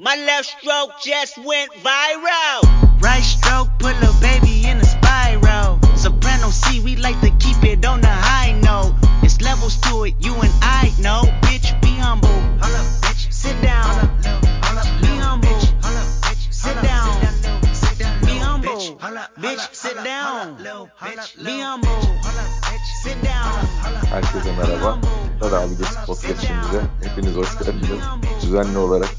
[0.00, 3.02] My left stroke just went viral.
[3.02, 5.80] Right stroke, put a baby in a spiral.
[5.96, 8.94] Soprano C, we like to keep it on the high note.
[9.24, 11.22] It's levels to it, you and I know.
[11.42, 12.28] Bitch, be humble.
[12.28, 13.32] Hold up, bitch.
[13.32, 14.08] Sit down.
[15.02, 15.60] Be humble.
[16.52, 17.18] Sit down.
[18.24, 18.78] Be humble.
[19.42, 20.56] Bitch, sit down.
[21.44, 22.00] Be humble.
[23.02, 23.66] Sit down.
[24.10, 24.98] Herkese merhaba.
[25.40, 26.82] Hadi abi geç podcast'imize.
[27.02, 28.02] Hepiniz hoş geldiniz.
[28.42, 29.10] Düzenli olarak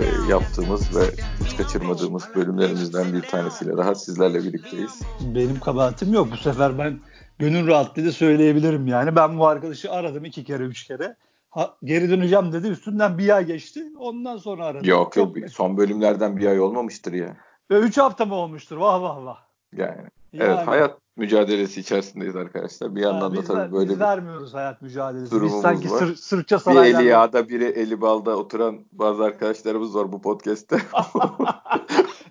[0.00, 1.02] e, yaptığımız ve
[1.44, 5.02] hiç kaçırmadığımız bölümlerimizden bir tanesiyle daha sizlerle birlikteyiz.
[5.20, 6.28] Benim kabahatim yok.
[6.32, 7.00] Bu sefer ben
[7.38, 9.16] gönül rahatlığıyla söyleyebilirim yani.
[9.16, 11.16] Ben bu arkadaşı aradım iki kere, üç kere.
[11.50, 12.68] Ha, geri döneceğim dedi.
[12.68, 13.84] Üstünden bir ay geçti.
[13.98, 14.88] Ondan sonra aradım.
[14.88, 17.36] Yok yok son bölümlerden bir ay olmamıştır ya.
[17.70, 18.76] Ve üç hafta mı olmuştur?
[18.76, 19.38] Vah vah vah.
[19.76, 20.08] Yani.
[20.32, 20.52] Yani.
[20.56, 22.94] Evet hayat mücadelesi içerisindeyiz arkadaşlar.
[22.94, 25.24] Bir yandan Ha, da biz, tabii ver- böyle biz bir, vermiyoruz hayat mücadelesi.
[25.24, 25.98] Biz durumumuz sanki var.
[25.98, 27.00] sır, sırça bir saraylarda.
[27.00, 30.76] eli yağda biri eli balda oturan bazı arkadaşlarımız var bu podcast'te.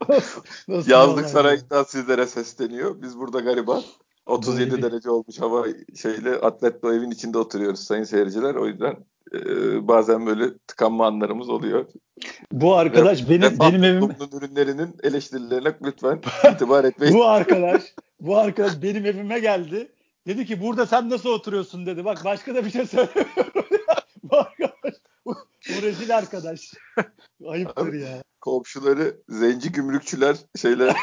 [0.68, 3.02] Nasıl Yazlık sarayından sizlere sesleniyor.
[3.02, 3.82] Biz burada gariban.
[4.26, 8.56] 37 Böyle bir- derece olmuş hava şeyle atletle evin içinde oturuyoruz sayın seyirciler.
[8.56, 8.96] O yüzden
[9.88, 11.86] bazen böyle tıkanma anlarımız oluyor.
[12.52, 16.22] Bu arkadaş benim Vefat benim evim ürünlerinin eleştirilerine lütfen
[16.54, 17.16] itibar etmeyin.
[17.16, 17.82] bu arkadaş
[18.20, 19.92] bu arkadaş benim evime geldi.
[20.28, 22.06] Dedi ki burada sen nasıl oturuyorsun dedi.
[22.06, 23.52] Bak başka da bir şey söylemiyorum.
[24.24, 24.94] bu arkadaş
[25.26, 25.36] bu,
[25.70, 26.74] bu rezil arkadaş.
[27.48, 28.24] Ayıptır ya.
[28.42, 30.96] Komşuları zenci gümrükçüler şeyler.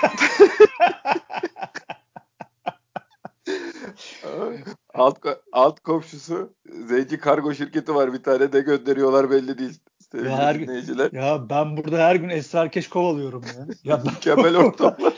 [4.94, 5.18] Alt,
[5.52, 6.54] alt komşusu
[6.86, 9.80] zenci kargo şirketi var bir tane de gönderiyorlar belli değil.
[10.12, 11.12] Sevgili Ya her dinleyiciler.
[11.12, 13.66] Ya ben burada her gün esrarkeş kovalıyorum ya.
[13.84, 15.14] ya ben- Mükemmel ortamlar.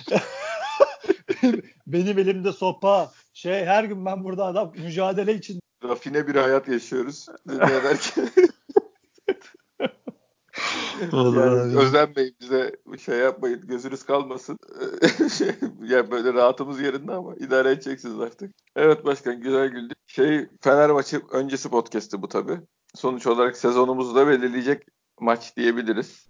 [1.87, 3.13] benim elimde sopa.
[3.33, 5.61] Şey her gün ben burada adam mücadele için.
[5.85, 7.27] Rafine bir hayat yaşıyoruz.
[7.49, 8.29] Dinleyenlerken.
[11.13, 14.59] yani özenmeyin bize şey yapmayın gözünüz kalmasın.
[15.39, 15.49] şey,
[15.89, 18.55] yani böyle rahatımız yerinde ama idare edeceksiniz artık.
[18.77, 19.99] Evet başkan güzel güldük.
[20.07, 22.61] Şey Fener maçı öncesi podcast'ı bu tabi.
[22.95, 24.83] Sonuç olarak sezonumuzu da belirleyecek
[25.21, 26.29] maç diyebiliriz.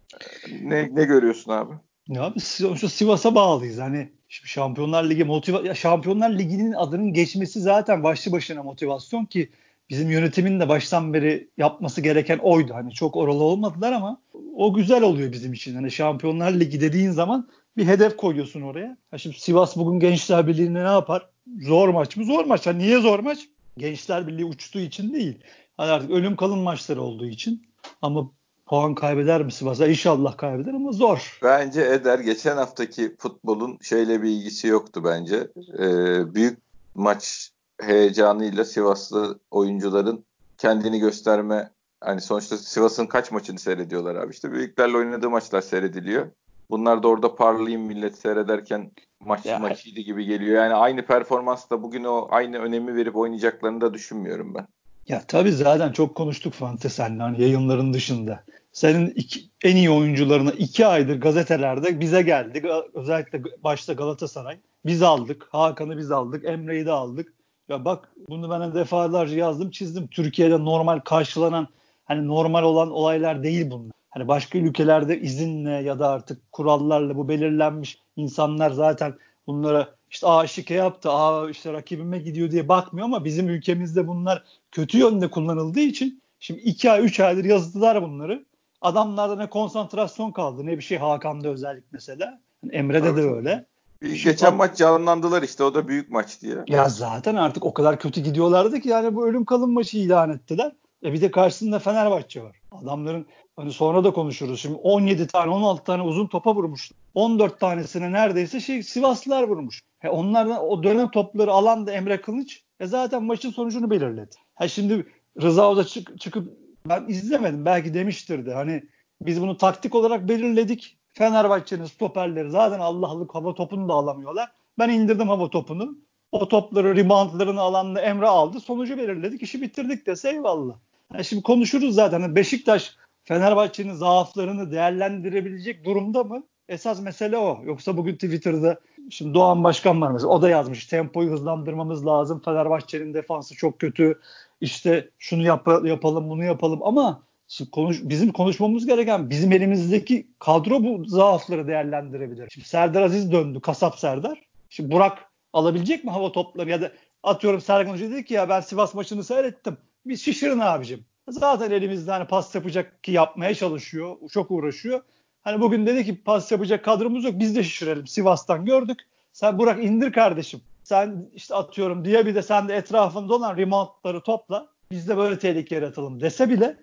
[0.62, 1.74] Ne, ne görüyorsun abi?
[2.08, 3.78] Ya biz sonuçta Sivas'a bağlıyız.
[3.78, 9.50] Hani şimdi Şampiyonlar Ligi motiva Şampiyonlar Ligi'nin adının geçmesi zaten başlı başına motivasyon ki
[9.90, 12.74] bizim yönetimin de baştan beri yapması gereken oydu.
[12.74, 14.20] Hani çok oralı olmadılar ama
[14.56, 15.74] o güzel oluyor bizim için.
[15.74, 18.96] Hani Şampiyonlar Ligi dediğin zaman bir hedef koyuyorsun oraya.
[19.10, 21.28] Ha şimdi Sivas bugün Gençler Birliği'ne ne yapar?
[21.60, 22.24] Zor maç mı?
[22.24, 22.66] Zor maç.
[22.66, 23.48] Ha niye zor maç?
[23.78, 25.38] Gençler Birliği uçtuğu için değil.
[25.76, 27.66] Hani artık ölüm kalım maçları olduğu için.
[28.02, 28.30] Ama
[28.66, 29.86] puan kaybeder mi Sivas'a?
[29.86, 31.38] İnşallah kaybeder ama zor.
[31.42, 35.48] Bence Eder geçen haftaki futbolun şeyle bir ilgisi yoktu bence.
[35.78, 36.58] Ee, büyük
[36.94, 37.50] maç
[37.86, 40.24] heyecanıyla Sivaslı oyuncuların
[40.58, 46.26] kendini gösterme hani sonuçta Sivas'ın kaç maçını seyrediyorlar abi işte büyüklerle oynadığı maçlar seyrediliyor.
[46.70, 48.90] Bunlar da orada parlayayım millet seyrederken
[49.20, 49.58] maç Ya.
[49.58, 50.62] maçıydı gibi geliyor.
[50.62, 54.66] Yani aynı performansla bugün o aynı önemi verip oynayacaklarını da düşünmüyorum ben.
[55.08, 58.44] Ya tabii zaten çok konuştuk Fante senle hani yayınların dışında.
[58.72, 62.62] Senin iki, en iyi oyuncularına iki aydır gazetelerde bize geldi.
[62.94, 64.58] Özellikle başta Galatasaray.
[64.86, 65.46] Biz aldık.
[65.50, 66.44] Hakan'ı biz aldık.
[66.44, 67.33] Emre'yi de aldık.
[67.68, 70.06] Ya bak bunu ben defalarca yazdım çizdim.
[70.06, 71.68] Türkiye'de normal karşılanan
[72.04, 73.92] hani normal olan olaylar değil bunlar.
[74.10, 79.14] Hani başka ülkelerde izinle ya da artık kurallarla bu belirlenmiş insanlar zaten
[79.46, 84.44] bunlara işte aa şike yaptı, aa işte rakibime gidiyor diye bakmıyor ama bizim ülkemizde bunlar
[84.72, 88.44] kötü yönde kullanıldığı için şimdi 2 ay 3 aydır yazdılar bunları.
[88.80, 92.40] Adamlarda ne konsantrasyon kaldı ne bir şey Hakan'da özellik mesela.
[92.60, 93.66] Hani Emre'de Tabii, de öyle.
[94.02, 96.56] Geçen maç canlandılar işte o da büyük maç diye.
[96.68, 100.72] Ya zaten artık o kadar kötü gidiyorlardı ki yani bu ölüm kalım maçı ilan ettiler.
[101.04, 102.56] E bir de karşısında Fenerbahçe var.
[102.72, 104.60] Adamların hani sonra da konuşuruz.
[104.60, 106.90] Şimdi 17 tane 16 tane uzun topa vurmuş.
[107.14, 109.82] 14 tanesine neredeyse şey Sivaslılar vurmuş.
[110.02, 112.62] E onlardan o dönem topları alan da Emre Kılıç.
[112.80, 114.36] E zaten maçın sonucunu belirledi.
[114.54, 115.06] Ha şimdi
[115.42, 118.82] Rıza Hoca çık, çıkıp ben izlemedim belki demiştir de hani
[119.20, 120.98] biz bunu taktik olarak belirledik.
[121.14, 124.50] Fenerbahçe'nin stoperleri zaten Allah'lık hava topunu da alamıyorlar.
[124.78, 125.98] Ben indirdim hava topunu.
[126.32, 128.60] O topları, reboundlarını alan Emre aldı.
[128.60, 129.42] Sonucu belirledik.
[129.42, 130.74] işi bitirdik dese eyvallah.
[131.12, 132.34] Yani şimdi konuşuruz zaten.
[132.36, 136.42] Beşiktaş Fenerbahçe'nin zaaflarını değerlendirebilecek durumda mı?
[136.68, 137.60] Esas mesele o.
[137.64, 140.30] Yoksa bugün Twitter'da şimdi Doğan Başkan var mesela.
[140.32, 140.86] O da yazmış.
[140.86, 142.42] Tempoyu hızlandırmamız lazım.
[142.44, 144.20] Fenerbahçe'nin defansı çok kötü.
[144.60, 147.22] İşte şunu yap- yapalım, bunu yapalım ama
[147.56, 152.50] Şimdi konuş, bizim konuşmamız gereken bizim elimizdeki kadro bu zaafları değerlendirebilir.
[152.50, 154.42] Şimdi Serdar Aziz döndü, kasap Serdar.
[154.70, 155.18] Şimdi Burak
[155.52, 156.92] alabilecek mi hava topları ya da
[157.22, 159.76] atıyorum Sergen Hoca dedi ki ya ben Sivas maçını seyrettim.
[160.06, 161.04] Bir şişirin abicim.
[161.28, 164.16] Zaten elimizde hani pas yapacak ki yapmaya çalışıyor.
[164.32, 165.00] Çok uğraşıyor.
[165.42, 168.06] Hani bugün dedi ki pas yapacak kadromuz yok biz de şişirelim.
[168.06, 168.98] Sivas'tan gördük.
[169.32, 170.60] Sen Burak indir kardeşim.
[170.84, 174.73] Sen işte atıyorum diye bir de sen de etrafında olan remontları topla.
[174.90, 176.76] Biz de böyle tehlike yaratalım dese bile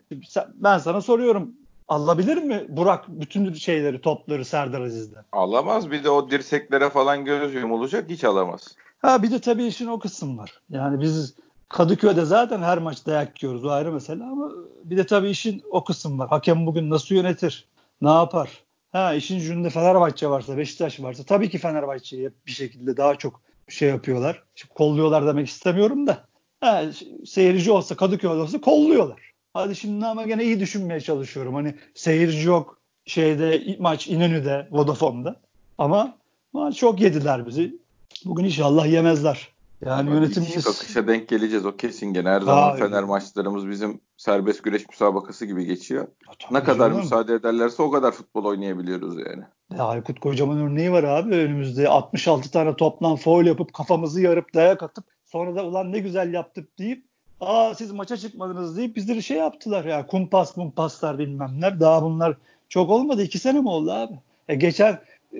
[0.53, 1.53] ben sana soruyorum
[1.87, 5.23] alabilir mi Burak bütün şeyleri topları Serdar Aziz'den?
[5.31, 8.75] Alamaz bir de o dirseklere falan göz yumulacak hiç alamaz.
[9.01, 10.61] Ha bir de tabii işin o kısım var.
[10.69, 11.35] Yani biz
[11.69, 14.51] Kadıköy'de zaten her maç dayak yiyoruz o ayrı mesele ama
[14.83, 16.29] bir de tabii işin o kısım var.
[16.29, 17.67] Hakem bugün nasıl yönetir?
[18.01, 18.49] Ne yapar?
[18.91, 23.89] Ha işin ucunda Fenerbahçe varsa, Beşiktaş varsa tabii ki Fenerbahçe'yi bir şekilde daha çok şey
[23.89, 24.43] yapıyorlar.
[24.55, 26.30] Şimdi kolluyorlar demek istemiyorum da.
[26.61, 26.83] Ha,
[27.25, 29.31] seyirci olsa Kadıköy'de olsa kolluyorlar.
[29.53, 31.53] Hadi şimdi ama gene iyi düşünmeye çalışıyorum.
[31.53, 35.35] Hani seyirci yok şeyde maç İnönü'de, Vodafone'da.
[35.77, 36.17] Ama
[36.53, 37.75] maç çok yediler bizi.
[38.25, 39.49] Bugün inşallah yemezler.
[39.85, 40.51] Yani Ama yönetimimiz...
[40.51, 42.29] itiş kakışa denk geleceğiz o kesin gene.
[42.29, 46.07] Her zaman Fener maçlarımız bizim serbest güreş müsabakası gibi geçiyor.
[46.39, 49.43] Tabii ne kadar müsaade ederlerse o kadar futbol oynayabiliyoruz yani.
[49.77, 54.83] Ya Aykut Kocaman örneği var abi önümüzde 66 tane toplam foul yapıp kafamızı yarıp dayak
[54.83, 57.05] atıp sonra da ulan ne güzel yaptık deyip
[57.41, 62.37] aa siz maça çıkmadınız deyip bizleri şey yaptılar ya kumpas kumpaslar bilmem ne daha bunlar
[62.69, 64.13] çok olmadı iki sene mi oldu abi?
[64.47, 65.01] E geçen
[65.33, 65.39] e,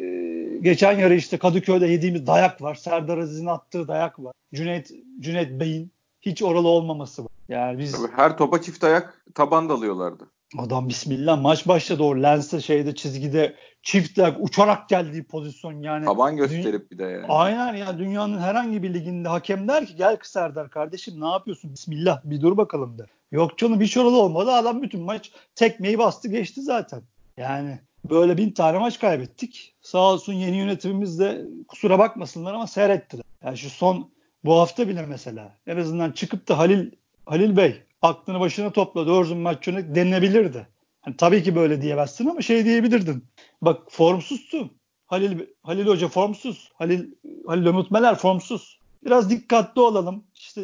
[0.62, 2.76] geçen yarı işte Kadıköy'de yediğimiz dayak var.
[2.76, 4.34] Serdar Aziz'in attığı dayak var.
[4.54, 5.92] Cüneyt Cüneyt Bey'in
[6.22, 7.32] hiç oralı olmaması var.
[7.50, 10.28] Yani biz Tabii her topa çift ayak taban dalıyorlardı.
[10.58, 16.06] Adam bismillah maç başladı o lense şeyde çizgide çift ayak uçarak geldiği pozisyon yani.
[16.06, 17.26] Taban gösterip bir de yani.
[17.30, 22.22] Aynen ya dünyanın herhangi bir liginde hakem der ki gel Serdar kardeşim ne yapıyorsun bismillah
[22.24, 23.08] bir dur bakalım der.
[23.32, 27.02] Yok canım hiç oralı olmadı adam bütün maç tekmeyi bastı geçti zaten.
[27.38, 29.76] Yani böyle bin tane maç kaybettik.
[29.82, 33.26] Sağ olsun yeni yönetimimiz de kusura bakmasınlar ama seyrettiler.
[33.44, 34.12] Yani şu son
[34.46, 36.92] bu hafta bile mesela en azından çıkıp da Halil
[37.26, 40.68] Halil Bey aklını başına topla doğru maç yönet denilebilirdi.
[41.06, 43.26] Yani tabii ki böyle diyemezsin ama şey diyebilirdin.
[43.62, 44.72] Bak formsuzsun.
[45.06, 46.72] Halil Halil Hoca formsuz.
[46.74, 47.06] Halil
[47.48, 48.80] Halil Umut Meler formsuz.
[49.06, 50.24] Biraz dikkatli olalım.
[50.36, 50.62] İşte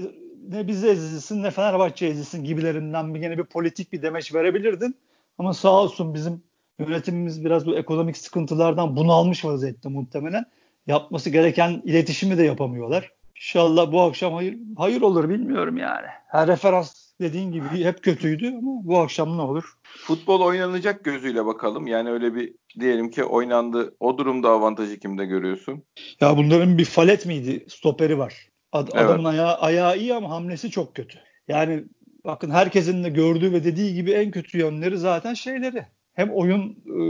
[0.49, 4.95] ne bizi ezilsin ne Fenerbahçe ezilsin gibilerinden bir gene bir politik bir demeç verebilirdin.
[5.37, 6.43] Ama sağ olsun bizim
[6.79, 10.45] yönetimimiz biraz bu ekonomik sıkıntılardan bunalmış vaziyette muhtemelen.
[10.87, 13.11] Yapması gereken iletişimi de yapamıyorlar.
[13.35, 16.07] İnşallah bu akşam hayır hayır olur bilmiyorum yani.
[16.27, 19.77] Her referans dediğin gibi hep kötüydü ama bu akşam ne olur?
[19.83, 21.87] Futbol oynanacak gözüyle bakalım.
[21.87, 23.95] Yani öyle bir diyelim ki oynandı.
[23.99, 25.83] O durumda avantajı kimde görüyorsun?
[26.21, 27.65] Ya bunların bir falet miydi?
[27.69, 28.47] Stoperi var.
[28.71, 29.05] Ad, Evet.
[29.05, 31.19] Adamın ayağı, ayağı iyi ama hamlesi çok kötü.
[31.47, 31.83] Yani
[32.25, 35.85] bakın herkesin de gördüğü ve dediği gibi en kötü yönleri zaten şeyleri.
[36.13, 37.01] Hem oyun e,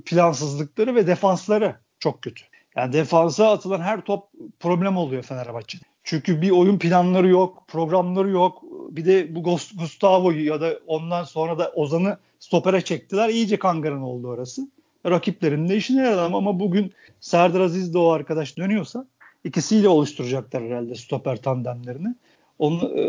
[0.00, 2.44] plansızlıkları ve defansları çok kötü.
[2.76, 4.24] Yani defansa atılan her top
[4.60, 5.82] problem oluyor Fenerbahçe'de.
[6.04, 8.62] Çünkü bir oyun planları yok, programları yok.
[8.90, 13.28] Bir de bu Gus- Gustavo'yu ya da ondan sonra da Ozan'ı stopere çektiler.
[13.28, 14.68] İyice kangaran oldu orası.
[15.06, 19.06] Rakiplerin de işine yaradı ama- ama bugün Serdar Aziz de o arkadaş dönüyorsa
[19.44, 22.14] ikisiyle oluşturacaklar herhalde stoper tandemlerini.
[22.58, 23.04] Onu, e,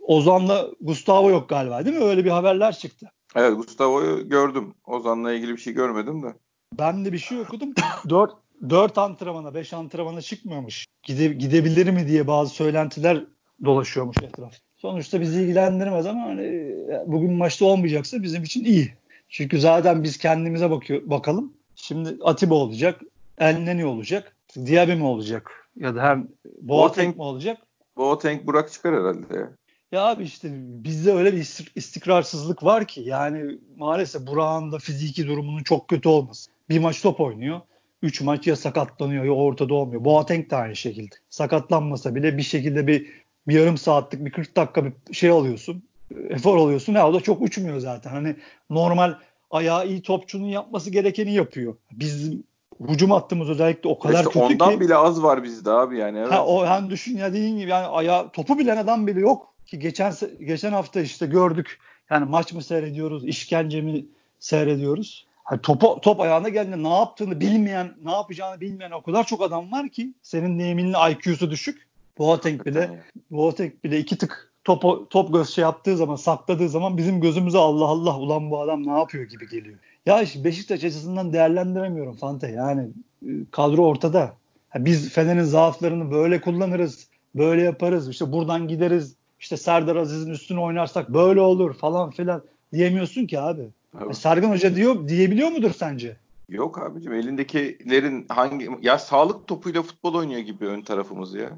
[0.00, 2.04] Ozan'la Gustavo yok galiba değil mi?
[2.04, 3.06] Öyle bir haberler çıktı.
[3.36, 4.74] Evet Gustavo'yu gördüm.
[4.86, 6.34] Ozan'la ilgili bir şey görmedim de.
[6.78, 7.74] Ben de bir şey okudum.
[8.08, 8.32] 4
[8.70, 10.86] 4 antrenmana, 5 antrenmana çıkmıyormuş.
[11.02, 13.24] Gide, gidebilir mi diye bazı söylentiler
[13.64, 14.54] dolaşıyormuş etraf.
[14.76, 18.94] Sonuçta bizi ilgilendirmez ama hani e, bugün maçta olmayacaksa bizim için iyi.
[19.28, 21.52] Çünkü zaten biz kendimize bakıyor bakalım.
[21.76, 23.00] Şimdi Atiba olacak,
[23.38, 26.28] Elneni olacak, Diaby mi olacak ya da hem
[26.60, 27.58] Boateng mi olacak?
[27.96, 29.50] Boateng Burak çıkar herhalde ya.
[29.92, 35.26] Ya abi işte bizde öyle bir istik- istikrarsızlık var ki yani maalesef Burak'ın da fiziki
[35.26, 36.50] durumunun çok kötü olması.
[36.68, 37.60] Bir maç top oynuyor.
[38.02, 40.04] Üç maç ya sakatlanıyor ya ortada olmuyor.
[40.04, 41.14] Boateng de aynı şekilde.
[41.30, 43.06] Sakatlanmasa bile bir şekilde bir,
[43.48, 45.82] bir yarım saatlik bir 40 dakika bir şey alıyorsun.
[46.30, 46.94] Efor alıyorsun.
[46.94, 48.10] Ya o da çok uçmuyor zaten.
[48.10, 48.36] Hani
[48.70, 49.14] normal
[49.50, 51.76] ayağı iyi topçunun yapması gerekeni yapıyor.
[51.92, 52.44] Bizim
[52.88, 54.80] hücum hattımız özellikle o kadar İşte kötü ondan ki.
[54.80, 56.18] bile az var bizde abi yani.
[56.18, 56.32] Evet.
[56.32, 59.78] Ha, o yani düşün ya dediğin gibi yani ayağı topu bilen adam bile yok ki
[59.78, 61.78] geçen geçen hafta işte gördük.
[62.10, 64.06] Yani maç mı seyrediyoruz, işkence mi
[64.38, 65.26] seyrediyoruz?
[65.44, 69.72] Hani topu, top ayağına geldiğinde ne yaptığını bilmeyen, ne yapacağını bilmeyen o kadar çok adam
[69.72, 71.89] var ki senin deyiminle IQ'su düşük.
[72.18, 77.20] Boateng bile Boateng bile iki tık top, top göz şey yaptığı zaman sakladığı zaman bizim
[77.20, 79.78] gözümüze Allah Allah ulan bu adam ne yapıyor gibi geliyor.
[80.06, 82.48] Ya işte Beşiktaş açısından değerlendiremiyorum Fante.
[82.48, 82.88] Yani
[83.26, 84.34] e, kadro ortada.
[84.76, 87.08] Biz Fener'in zaaflarını böyle kullanırız.
[87.34, 88.08] Böyle yaparız.
[88.08, 89.14] İşte buradan gideriz.
[89.40, 93.68] İşte Serdar Aziz'in üstüne oynarsak böyle olur falan filan diyemiyorsun ki abi.
[94.04, 94.16] Evet.
[94.16, 96.16] Sergen Hoca diyor diyebiliyor mudur sence?
[96.48, 101.50] Yok abicim elindekilerin hangi ya sağlık topuyla futbol oynuyor gibi ön tarafımız ya.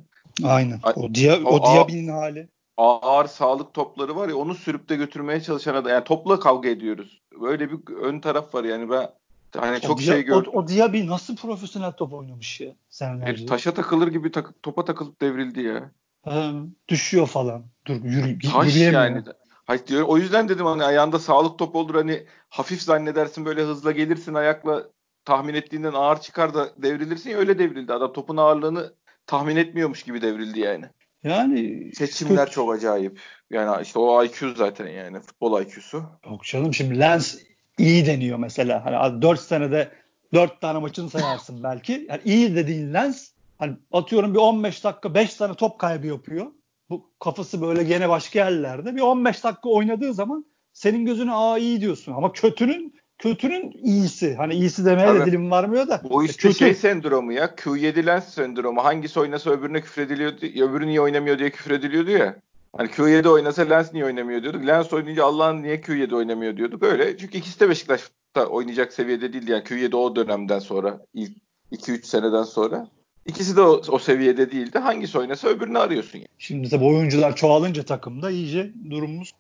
[0.45, 0.81] Aynen.
[0.83, 2.49] Ay- O, dia, o- o Diaby'nin hali.
[2.77, 5.93] Ağır sağlık topları var ya onu sürüp de götürmeye çalışan adam.
[5.93, 7.21] Yani topla kavga ediyoruz.
[7.41, 9.09] Böyle bir ön taraf var yani ben
[9.57, 10.51] Hani çok o, şey Dia- gördüm.
[10.55, 13.27] o, o Diaby nasıl profesyonel top oynamış ya senelerce.
[13.27, 15.91] Herif taşa takılır gibi tak- topa takılıp devrildi ya.
[16.25, 16.53] Ha,
[16.89, 17.65] düşüyor falan.
[17.87, 19.03] Dur yürü, Taş yürüyemiyor.
[19.05, 19.23] yani.
[19.65, 20.03] Hayır diyor.
[20.09, 24.83] O yüzden dedim hani ayağında sağlık top olur hani hafif zannedersin böyle hızla gelirsin ayakla
[25.25, 27.93] tahmin ettiğinden ağır çıkar da devrilirsin ya öyle devrildi.
[27.93, 28.93] Adam topun ağırlığını
[29.26, 30.85] tahmin etmiyormuş gibi devrildi yani.
[31.25, 33.21] Yani Seçimler kötü- çok acayip.
[33.50, 36.02] Yani işte o IQ zaten yani futbol IQ'su.
[36.31, 37.38] Yok canım şimdi Lens
[37.79, 38.85] iyi deniyor mesela.
[38.85, 39.91] Hani 4 senede
[40.35, 42.07] 4 tane maçını sayarsın belki.
[42.09, 46.47] Yani iyi dediğin Lens hani atıyorum bir 15 dakika 5 tane top kaybı yapıyor.
[46.91, 48.97] Bu kafası böyle gene başka yerlerde.
[48.97, 52.12] Bir 15 dakika oynadığı zaman senin gözüne aa iyi diyorsun.
[52.12, 54.35] Ama kötünün kötünün iyisi.
[54.35, 55.31] Hani iyisi demeye de Tabii.
[55.31, 56.00] dilim varmıyor da.
[56.11, 56.55] Bu işte Kötü.
[56.55, 57.47] şey sendromu ya.
[57.47, 58.85] Q7 lens sendromu.
[58.85, 60.47] Hangisi oynasa öbürüne küfrediliyordu.
[60.47, 62.37] Öbürü niye oynamıyor diye küfrediliyordu ya.
[62.76, 64.67] Hani Q7 oynasa Lens niye oynamıyor diyorduk.
[64.67, 66.83] Lens oynayınca Allah'ın niye Q7 oynamıyor diyorduk.
[66.83, 67.17] Öyle.
[67.19, 69.50] Çünkü ikisi de Beşiktaş'ta oynayacak seviyede değildi.
[69.50, 71.00] Yani Q7 o dönemden sonra.
[71.14, 71.33] ilk
[71.73, 72.88] 2-3 seneden sonra.
[73.26, 74.79] İkisi de o, o seviyede değildi.
[74.79, 76.19] Hangisi oynasa öbürünü arıyorsun.
[76.19, 76.29] Yani.
[76.38, 79.33] Şimdi tabii oyuncular çoğalınca takımda iyice durumumuz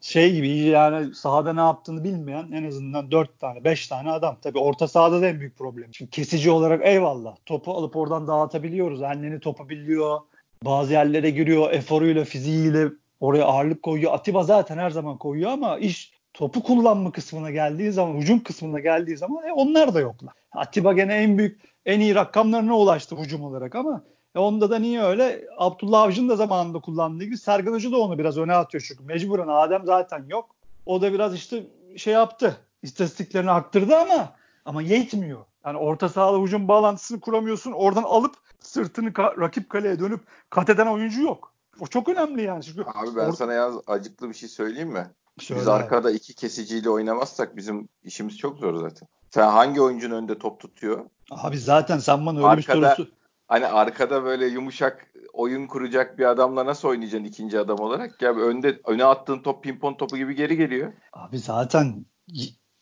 [0.00, 4.36] şey gibi yani sahada ne yaptığını bilmeyen en azından 4 tane 5 tane adam.
[4.42, 5.94] Tabii orta sahada da en büyük problem.
[5.94, 7.36] Şimdi kesici olarak eyvallah.
[7.46, 9.02] Topu alıp oradan dağıtabiliyoruz.
[9.02, 10.20] Anneni topa biliyor.
[10.64, 11.72] Bazı yerlere giriyor.
[11.72, 12.88] Eforuyla, fiziğiyle
[13.20, 14.12] oraya ağırlık koyuyor.
[14.12, 19.16] Atiba zaten her zaman koyuyor ama iş topu kullanma kısmına geldiği zaman, hücum kısmına geldiği
[19.16, 20.34] zaman e, onlar da yoklar.
[20.52, 24.04] Atiba gene en büyük, en iyi rakamlarına ulaştı hücum olarak ama
[24.38, 25.48] e onda da niye öyle?
[25.56, 29.48] Abdullah Avcı'nın da zamanında kullandığı gibi Sergen Hoca da onu biraz öne atıyor çünkü mecburen
[29.48, 30.50] Adem zaten yok.
[30.86, 31.66] O da biraz işte
[31.96, 32.56] şey yaptı.
[32.82, 34.32] İstatistiklerini arttırdı ama
[34.64, 35.44] ama yetmiyor.
[35.66, 37.72] Yani orta sahada hücum bağlantısını kuramıyorsun.
[37.72, 41.52] Oradan alıp sırtını ka- rakip kaleye dönüp kat eden oyuncu yok.
[41.80, 42.62] O çok önemli yani.
[42.64, 45.06] Çünkü Abi ben or- sana yalnız acıklı bir şey söyleyeyim mi?
[45.40, 49.08] Söyle Biz arkada iki kesiciyle oynamazsak bizim işimiz çok zor zaten.
[49.30, 51.04] Sen hangi oyuncunun önünde top tutuyor?
[51.30, 52.58] Abi zaten sen bana öyle Arkada-
[52.90, 53.17] bir sorusu
[53.48, 58.22] Hani arkada böyle yumuşak oyun kuracak bir adamla nasıl oynayacaksın ikinci adam olarak?
[58.22, 60.92] Ya önde öne attığın top pimpon topu gibi geri geliyor.
[61.12, 62.06] Abi zaten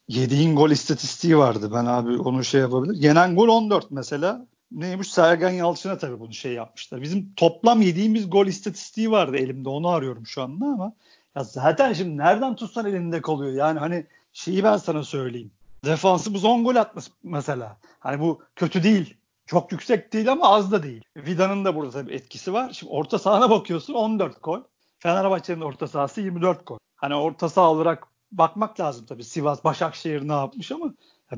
[0.09, 1.71] yediğin gol istatistiği vardı.
[1.75, 2.95] Ben abi onu şey yapabilir.
[2.95, 4.47] Yenen gol 14 mesela.
[4.71, 5.11] Neymiş?
[5.11, 7.03] Sergen Yalçın'a tabii bunu şey yapmışlar.
[7.03, 9.69] Bizim toplam yediğimiz gol istatistiği vardı elimde.
[9.69, 10.93] Onu arıyorum şu anda ama
[11.37, 13.53] ya zaten şimdi nereden tutsan elinde kalıyor.
[13.53, 15.51] Yani hani şeyi ben sana söyleyeyim.
[15.85, 17.77] Defansımız 10 gol atmış mesela.
[17.99, 19.17] Hani bu kötü değil.
[19.47, 21.05] Çok yüksek değil ama az da değil.
[21.17, 22.71] Vida'nın da burada tabii etkisi var.
[22.73, 24.61] Şimdi orta sahana bakıyorsun 14 gol.
[24.99, 26.79] Fenerbahçe'nin orta sahası 24 gol.
[26.97, 29.25] Hani orta saha olarak bakmak lazım tabii.
[29.25, 30.95] Sivas, Başakşehir ne yapmış ama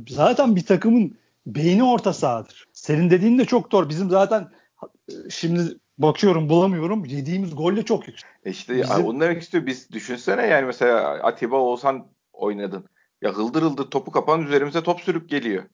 [0.09, 2.69] zaten bir takımın beyni orta sahadır.
[2.73, 3.89] Senin dediğin de çok doğru.
[3.89, 4.49] Bizim zaten
[5.31, 7.05] şimdi bakıyorum bulamıyorum.
[7.05, 8.31] Yediğimiz golle çok yüksek.
[8.45, 9.67] E İşte Bizim- onu demek istiyor.
[9.67, 12.85] Biz düşünsene yani mesela Atiba Oğuzhan oynadın.
[13.23, 15.65] Ya hıldır hıldır topu kapan üzerimize top sürüp geliyor.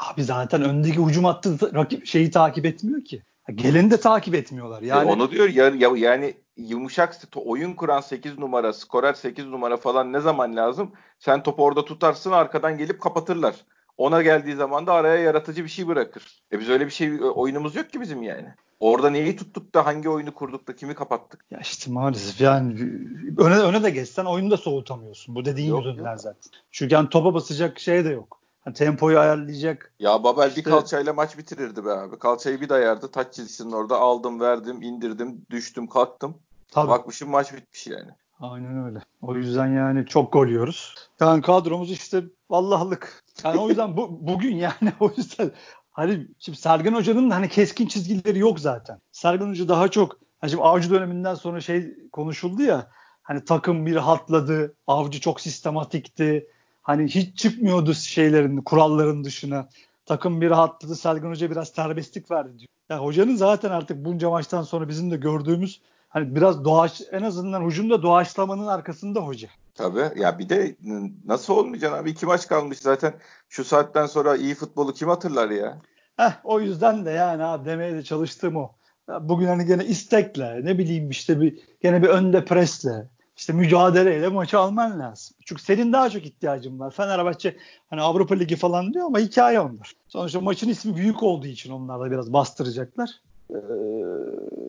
[0.00, 3.22] Abi zaten öndeki hücum hattı rakip şeyi takip etmiyor ki.
[3.54, 4.82] Geleni de takip etmiyorlar.
[4.82, 9.76] Yani, Yani onu diyor ya, ya- yani yumuşak oyun kuran 8 numara, skorer 8 numara
[9.76, 10.92] falan ne zaman lazım?
[11.18, 13.54] Sen topu orada tutarsın arkadan gelip kapatırlar.
[13.96, 16.42] Ona geldiği zaman da araya yaratıcı bir şey bırakır.
[16.52, 18.48] E biz öyle bir şey oyunumuz yok ki bizim yani.
[18.80, 21.44] Orada neyi tuttuk da hangi oyunu kurduk da kimi kapattık?
[21.50, 22.92] Ya işte maalesef yani
[23.38, 25.34] öne öne de geçsen oyunu da soğutamıyorsun.
[25.34, 26.20] Bu dediğin Yok, yüzünden yok.
[26.20, 26.50] zaten.
[26.70, 28.39] Çünkü yani topa basacak şey de yok.
[28.60, 29.92] Hani tempoyu ayarlayacak.
[29.98, 32.18] Ya Babel İşte- bir kalçayla maç bitirirdi be abi.
[32.18, 33.10] Kalçayı bir dayardı.
[33.10, 36.34] Taç çizgisinin orada aldım, verdim, indirdim, düştüm, kalktım.
[36.70, 36.88] Tabii.
[36.88, 38.10] Bakmışım maç bitmiş yani.
[38.40, 38.98] Aynen öyle.
[39.22, 40.94] O yüzden yani çok gol yiyoruz.
[41.20, 43.24] Yani kadromuz işte vallahlık.
[43.44, 45.50] Yani o yüzden bu, bugün yani o yüzden
[45.90, 49.00] hani şimdi Sergen Hoca'nın hani keskin çizgileri yok zaten.
[49.12, 52.90] Sergen Hoca daha çok hani şimdi avcı döneminden sonra şey konuşuldu ya
[53.22, 54.74] hani takım bir hatladı.
[54.86, 56.46] Avcı çok sistematikti.
[56.82, 59.68] Hani hiç çıkmıyordu şeylerin, kuralların dışına.
[60.06, 60.96] Takım bir rahatladı.
[60.96, 62.68] Sergen Hoca biraz serbestlik verdi diyor.
[62.88, 67.66] Yani hocanın zaten artık bunca maçtan sonra bizim de gördüğümüz hani biraz doğaç en azından
[67.66, 69.48] hücumda doğaçlamanın arkasında hoca.
[69.74, 70.20] Tabii.
[70.20, 70.76] Ya bir de
[71.24, 72.10] nasıl olmayacaksın abi?
[72.10, 73.14] İki maç kalmış zaten.
[73.48, 75.78] Şu saatten sonra iyi futbolu kim hatırlar ya?
[76.16, 78.72] Heh, o yüzden de yani abi demeye de çalıştığım o.
[79.20, 83.08] Bugün hani gene istekle ne bileyim işte bir gene bir önde presle
[83.40, 85.36] işte mücadeleyle maçı alman lazım.
[85.44, 86.90] Çünkü senin daha çok ihtiyacın var.
[86.90, 87.56] Fenerbahçe
[87.90, 89.92] hani Avrupa Ligi falan diyor ama hikaye onlar.
[90.08, 93.10] Sonuçta maçın ismi büyük olduğu için onlar da biraz bastıracaklar.
[93.50, 93.54] Ee,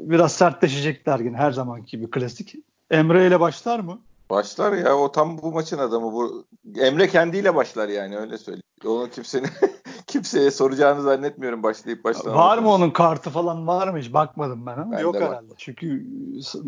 [0.09, 2.55] biraz sertleşecekler yine her zamanki gibi klasik.
[2.91, 3.99] Emre ile başlar mı?
[4.31, 6.45] Başlar ya o tam bu maçın adamı bu.
[6.75, 8.63] Emre kendiyle başlar yani öyle söyleyeyim.
[8.85, 9.49] Onu kimsenin
[10.07, 12.45] kimseye soracağını zannetmiyorum başlayıp başlamamak.
[12.45, 15.53] Var mı onun kartı falan var mı hiç bakmadım ben ama Ben yok de herhalde.
[15.57, 16.07] Çünkü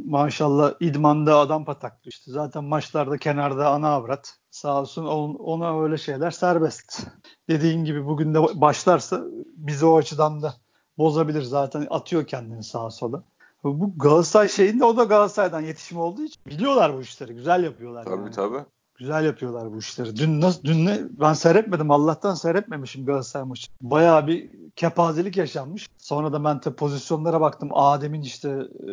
[0.06, 2.32] maşallah idmanda adam pataklıyor işte.
[2.32, 4.36] Zaten maçlarda kenarda ana avrat.
[4.52, 7.08] Sağ olsun on- ona öyle şeyler serbest.
[7.50, 9.22] dediğin gibi bugün de başlarsa
[9.58, 10.54] bizi o açıdan da
[10.98, 11.42] bozabilir.
[11.42, 13.24] Zaten atıyor kendini sağa sola.
[13.64, 17.34] Bu Galatasaray şeyinde o da Galatasaray'dan yetişim olduğu için biliyorlar bu işleri.
[17.34, 18.06] Güzel yapıyorlar.
[18.06, 18.32] Tabii yani.
[18.32, 18.66] tabii.
[18.96, 20.16] Güzel yapıyorlar bu işleri.
[20.16, 21.92] Dün nasıl dün ne ben seyretmedim.
[21.92, 23.72] Allah'tan seyretmemişim Galatasaray maçı.
[23.82, 25.88] Bayağı bir kepazelik yaşanmış.
[25.98, 27.70] Sonra da ben de pozisyonlara baktım.
[27.74, 28.92] Adem'in işte e,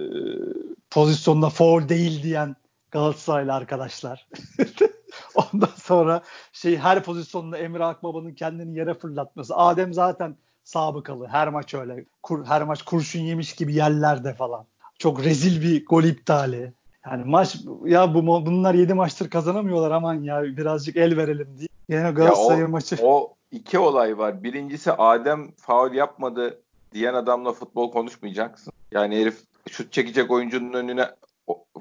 [0.91, 2.57] pozisyonda foul değil diyen
[2.91, 4.29] Galatasaraylı arkadaşlar.
[5.35, 6.23] Ondan sonra
[6.53, 9.57] şey her pozisyonda Emre Akbaba'nın kendini yere fırlatması.
[9.57, 10.37] Adem zaten
[10.71, 11.27] sabıkalı.
[11.27, 12.05] Her maç öyle.
[12.23, 14.65] Kur, her maç kurşun yemiş gibi yerlerde falan.
[14.99, 16.73] Çok rezil bir gol iptali.
[17.07, 21.69] Yani maç ya bu bunlar 7 maçtır kazanamıyorlar aman ya birazcık el verelim diye.
[21.89, 22.97] Yine Galatasaray Ya o, maçı.
[23.03, 24.43] O iki olay var.
[24.43, 26.61] Birincisi Adem faul yapmadı
[26.93, 28.73] diyen adamla futbol konuşmayacaksın.
[28.93, 29.39] Yani herif
[29.71, 31.09] şut çekecek oyuncunun önüne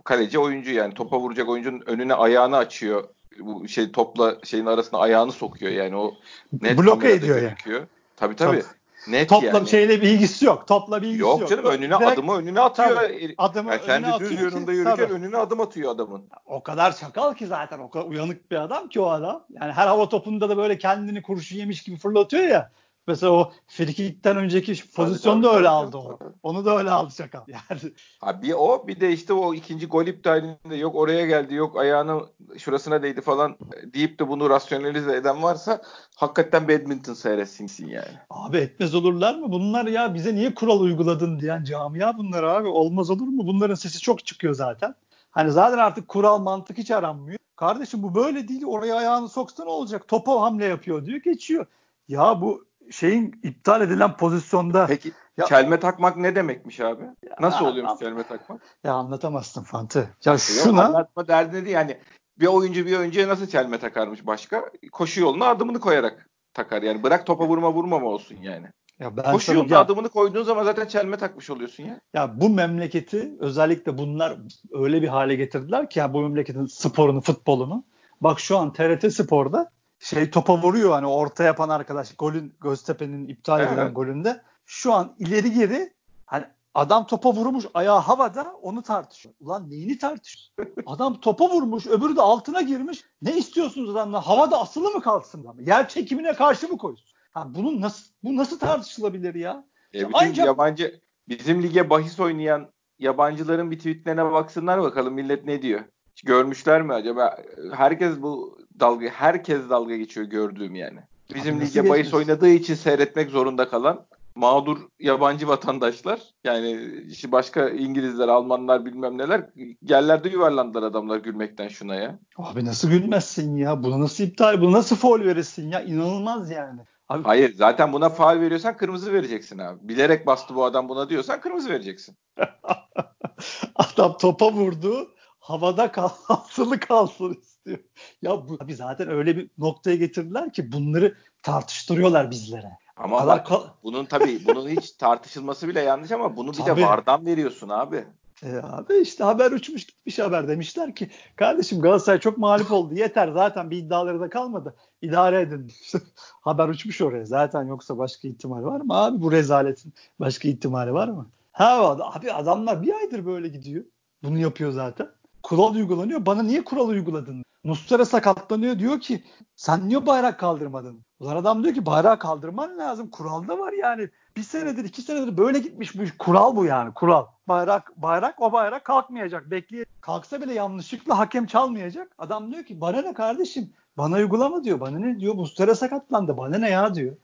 [0.03, 3.03] kaleci oyuncu yani topa vuracak oyuncunun önüne ayağını açıyor.
[3.39, 6.13] Bu şey topla şeyin arasına ayağını sokuyor yani o
[6.61, 7.87] net Bloke ediyor gözüküyor.
[8.15, 8.63] Tabii tabii.
[9.07, 9.67] Net Topla yani.
[9.69, 10.67] şeyle bir ilgisi yok.
[10.67, 11.39] Topla bir ilgisi yok.
[11.39, 12.95] yok canım önüne Direkt adımı önüne atıyor.
[12.95, 13.35] Tabii.
[13.37, 15.13] adımı Yani önüne kendi düz atıyor ki- yönünde yürürken tabii.
[15.13, 16.23] önüne adım atıyor adamın.
[16.45, 19.45] o kadar çakal ki zaten o kadar uyanık bir adam ki o adam.
[19.49, 22.71] Yani her hava topunda da böyle kendini kurşun yemiş gibi fırlatıyor ya.
[23.09, 26.19] Mesela o frikikten önceki pozisyonda tabii, öyle aldı o.
[26.43, 27.41] Onu da öyle aldı çakal.
[27.47, 27.81] Yani
[28.19, 32.21] Ha bir o bir de işte o ikinci gol iptalinde yok oraya geldi yok ayağını
[32.57, 33.57] şurasına değdi falan
[33.93, 35.81] deyip de bunu rasyonelize eden varsa
[36.15, 38.17] hakikaten badminton seyretsinsin yani.
[38.29, 39.51] abi etmez olurlar mı?
[39.51, 42.67] Bunlar ya bize niye kural uyguladın diyen camia bunlar abi.
[42.67, 43.47] Olmaz olur mu?
[43.47, 44.95] Bunların sesi çok çıkıyor zaten.
[45.31, 47.39] Hani zaten artık kural mantık hiç aranmıyor.
[47.55, 48.65] Kardeşim bu böyle değil.
[48.65, 50.07] Oraya ayağını soksa ne olacak?
[50.07, 51.65] Topa hamle yapıyor diyor geçiyor.
[52.07, 57.03] Ya bu şeyin iptal edilen pozisyonda Peki Ya- çelme takmak ne demekmiş abi?
[57.39, 58.61] Nasıl Ya, oluyormuş abi- çelme takmak?
[58.83, 59.99] ya anlatamazsın Fante.
[60.25, 61.97] Ya Yok, şuna anlatma derdine değil yani
[62.39, 64.65] bir oyuncu bir oyuncuya nasıl çelme takarmış başka?
[64.91, 68.67] Koşu yoluna adımını koyarak takar yani bırak topa vurma vurmama olsun yani.
[68.99, 71.99] ya ben Koşu yoluna ya- adımını koyduğun zaman zaten çelme takmış oluyorsun ya.
[72.13, 74.37] Ya bu memleketi özellikle bunlar
[74.73, 77.83] öyle bir hale getirdiler ki ya bu memleketin sporunu, futbolunu.
[78.21, 83.59] Bak şu an TRT Spor'da şey topa vuruyor hani orta yapan arkadaş golün Göztepe'nin iptal
[83.61, 83.95] edilen Evet.
[83.95, 84.41] golünde.
[84.65, 85.93] Şu an ileri geri
[86.25, 89.35] hani adam topa vurmuş ayağı havada onu tartışıyor.
[89.39, 90.67] Ulan neyini tartışıyor?
[90.85, 93.03] Adam topa vurmuş öbürü de altına girmiş.
[93.21, 94.27] Ne istiyorsunuz adamla?
[94.27, 95.59] Havada asılı mı kalsın adam?
[95.59, 97.05] Yer çekimine karşı mı koysun?
[97.31, 99.65] Ha bunun nasıl bu nasıl tartışılabilir ya?
[99.93, 105.61] E, bütün ancak- yabancı bizim lige bahis oynayan yabancıların bir tweetlerine baksınlar bakalım millet ne
[105.61, 105.81] diyor.
[106.25, 107.37] Görmüşler mi acaba?
[107.73, 110.99] Herkes bu dalga herkes dalga geçiyor gördüğüm yani.
[111.35, 114.05] Bizim lige bahis oynadığı için seyretmek zorunda kalan
[114.35, 119.49] mağdur yabancı vatandaşlar yani işte başka İngilizler, Almanlar bilmem neler
[119.81, 122.19] yerlerde yuvarlandılar adamlar gülmekten şuna ya.
[122.37, 123.83] Abi nasıl gülmezsin ya?
[123.83, 124.61] Bunu nasıl iptal?
[124.61, 125.81] Bunu nasıl foul verirsin ya?
[125.81, 126.81] İnanılmaz yani.
[127.09, 129.87] Abi Hayır zaten buna faul veriyorsan kırmızı vereceksin abi.
[129.87, 132.17] Bilerek bastı bu adam buna diyorsan kırmızı vereceksin.
[133.75, 135.15] adam topa vurdu.
[135.49, 137.77] Havada kal, asılı kalsın istiyor.
[138.21, 142.71] Ya bu abi zaten öyle bir noktaya getirdiler ki bunları tartıştırıyorlar bizlere.
[142.99, 146.57] O Ama kadar bak, kal- bunun tabii bunun hiç tartışılması bile yanlış ama bunu bir
[146.57, 146.81] Tabii.
[146.81, 148.03] de vardan veriyorsun abi.
[148.43, 153.27] E abi işte haber uçmuş gitmiş haber demişler ki kardeşim Galatasaray çok mağlup oldu yeter
[153.31, 155.71] zaten bir iddiaları da kalmadı idare edin.
[156.41, 161.07] haber uçmuş oraya zaten yoksa başka ihtimal var mı abi bu rezaletin başka ihtimali var
[161.07, 161.29] mı?
[161.51, 163.83] Ha abi adamlar bir aydır böyle gidiyor
[164.23, 165.07] bunu yapıyor zaten.
[165.43, 167.43] Kural uygulanıyor bana niye kural uyguladın?
[167.63, 169.23] Mustara sakatlanıyor diyor ki
[169.55, 171.05] sen niye bayrak kaldırmadın?
[171.19, 175.59] Ulan adam diyor ki bayrağı kaldırman lazım kuralda var yani bir senedir iki senedir böyle
[175.59, 177.25] gitmiş bu kural bu yani kural.
[177.47, 182.11] Bayrak bayrak o bayrak kalkmayacak bekleye kalksa bile yanlışlıkla hakem çalmayacak.
[182.17, 186.57] Adam diyor ki bana ne kardeşim bana uygulama diyor bana ne diyor Mustara sakatlandı bana
[186.57, 187.15] ne ya diyor.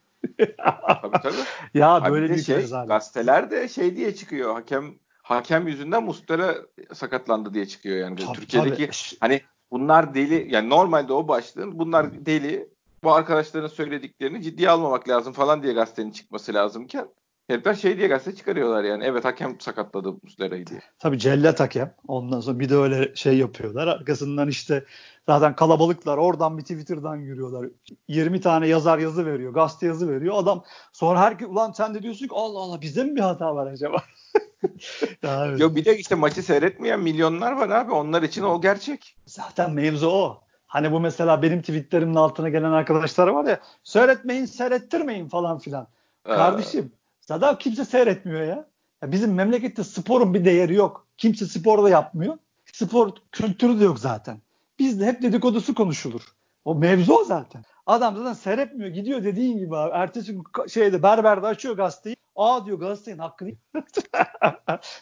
[1.02, 1.34] Tabii tabii.
[1.74, 2.88] Ya Abi böyle bir şey, rezalet.
[2.90, 4.54] gazeteler de şey diye çıkıyor.
[4.54, 4.94] Hakem
[5.26, 6.56] hakem yüzünden Mustera
[6.94, 8.16] sakatlandı diye çıkıyor yani.
[8.16, 9.18] Tabii, Türkiye'deki tabii.
[9.20, 12.70] hani bunlar deli yani normalde o başlığın bunlar deli
[13.04, 17.08] bu arkadaşların söylediklerini ciddiye almamak lazım falan diye gazetenin çıkması lazımken
[17.48, 19.04] herifler şey diye gazete çıkarıyorlar yani.
[19.04, 20.80] Evet hakem sakatladı Mustera'yı diye.
[21.00, 21.96] Tabii cellat hakem.
[22.08, 23.88] Ondan sonra bir de öyle şey yapıyorlar.
[23.88, 24.86] Arkasından işte
[25.28, 27.68] zaten kalabalıklar oradan bir Twitter'dan yürüyorlar.
[28.08, 29.54] 20 tane yazar yazı veriyor.
[29.54, 30.36] Gazete yazı veriyor.
[30.38, 33.68] Adam sonra herkes ulan sen de diyorsun ki Allah Allah bizde mi bir hata var
[33.68, 34.04] acaba?
[35.58, 37.92] Yo bir de işte maçı seyretmeyen milyonlar var abi.
[37.92, 39.16] Onlar için o gerçek.
[39.26, 40.42] Zaten mevzu o.
[40.68, 45.88] Hani bu mesela benim tweetlerimin altına gelen arkadaşlar var ya seyretmeyin seyrettirmeyin falan filan.
[46.26, 48.68] Ee, Kardeşim zaten kimse seyretmiyor ya.
[49.04, 49.12] ya.
[49.12, 51.08] Bizim memlekette sporun bir değeri yok.
[51.18, 52.38] Kimse spor da yapmıyor.
[52.74, 54.42] Spor kültürü de yok zaten.
[54.80, 56.22] Bizde hep dedikodusu konuşulur.
[56.66, 57.64] O mevzu o zaten.
[57.86, 58.90] Adam zaten seyretmiyor.
[58.90, 59.92] Gidiyor dediğin gibi abi.
[59.94, 62.16] Ertesi gün şeyde berberde açıyor gazeteyi.
[62.36, 63.58] Aa diyor gazetenin hakkı değil.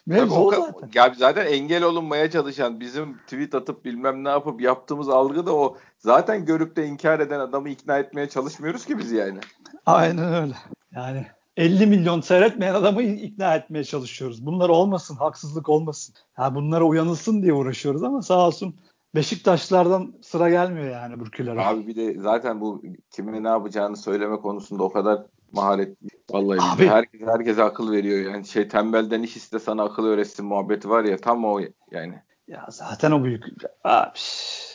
[0.06, 0.89] mevzu o, zaten.
[0.93, 5.78] Ya zaten engel olunmaya çalışan bizim tweet atıp bilmem ne yapıp yaptığımız algı da o.
[5.98, 9.39] Zaten görüp de inkar eden adamı ikna etmeye çalışmıyoruz ki biz yani.
[9.86, 10.56] Aynen öyle.
[10.91, 11.26] Yani
[11.58, 14.46] 50 milyon seyretmeyen adamı ikna etmeye çalışıyoruz.
[14.46, 16.15] Bunlar olmasın, haksızlık olmasın.
[16.38, 18.76] Ya bunlara uyanılsın diye uğraşıyoruz ama sağ olsun
[19.15, 21.62] Beşiktaşlardan sıra gelmiyor yani Burkülere.
[21.62, 25.98] Abi bir de zaten bu kime ne yapacağını söyleme konusunda o kadar maharet
[26.30, 26.88] vallahi Abi.
[26.88, 31.18] herkes herkese akıl veriyor yani şey tembelden iş iste sana akıl öğretsin muhabbeti var ya
[31.18, 31.60] tam o
[31.92, 32.16] yani.
[32.48, 33.44] Ya zaten o büyük.
[33.84, 34.18] Abi,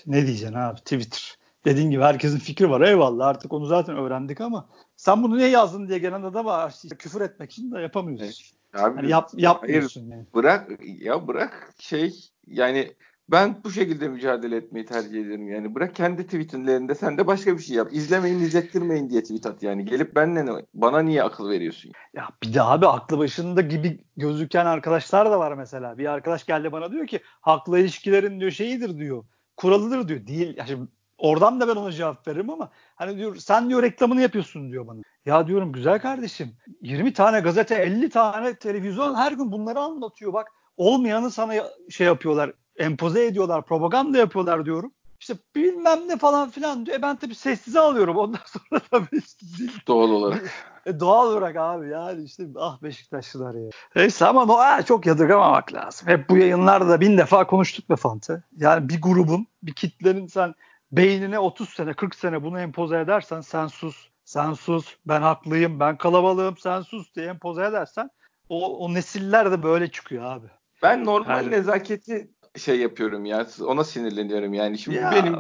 [0.07, 1.39] ne diyeceksin abi Twitter.
[1.65, 5.89] Dediğin gibi herkesin fikri var eyvallah artık onu zaten öğrendik ama sen bunu niye yazdın
[5.89, 6.81] diye gelen adam var.
[6.85, 8.59] İşte küfür etmek için de yapamıyorsun.
[8.75, 10.27] Abi, Hani yap, yapmıyorsun yani.
[10.35, 12.95] bırak ya bırak şey yani
[13.29, 15.75] ben bu şekilde mücadele etmeyi tercih ederim yani.
[15.75, 17.89] Bırak kendi tweetlerinde sen de başka bir şey yap.
[17.93, 19.85] İzlemeyin, izlettirmeyin diye tweet at yani.
[19.85, 21.93] Gelip benle ne, bana niye akıl veriyorsun?
[22.15, 25.99] Ya bir de abi aklı başında gibi gözüken arkadaşlar da var mesela.
[25.99, 29.25] Bir arkadaş geldi bana diyor ki haklı ilişkilerin diyor şeyidir diyor.
[29.57, 30.27] Kuralıdır diyor.
[30.27, 30.57] Değil.
[30.57, 30.89] Ya şimdi
[31.19, 35.01] oradan da ben ona cevap veririm ama hani diyor sen diyor reklamını yapıyorsun diyor bana.
[35.27, 40.49] Ya diyorum güzel kardeşim 20 tane gazete 50 tane televizyon her gün bunları anlatıyor bak.
[40.77, 41.55] Olmayanı sana
[41.91, 44.93] şey yapıyorlar empoze ediyorlar propaganda yapıyorlar diyorum.
[45.21, 46.99] İşte bilmem ne falan filan diyor.
[46.99, 48.17] E ben tabii sessize alıyorum.
[48.17, 50.43] Ondan sonra tabii zil Doğal olarak.
[50.87, 53.71] e doğal olarak abi yani işte ah Beşiktaşlılar ya.
[53.97, 56.09] Neyse ama no, ha, çok yadırgamamak lazım.
[56.09, 58.43] Hep bu yayınlarda bin defa konuştuk be Fante.
[58.57, 60.55] Yani bir grubun, bir kitlenin sen
[60.93, 65.97] beynine 30 sene, 40 sene bunu empoze edersen sen sus, sen sus, ben haklıyım, ben
[65.99, 68.11] kalabalığım, sen sus diye empoze edersen
[68.49, 70.47] o, o nesiller de böyle çıkıyor abi.
[70.83, 73.47] Ben normal Her- nezaketi şey yapıyorum ya.
[73.67, 74.79] Ona sinirleniyorum yani.
[74.79, 75.37] Şimdi Ya, benim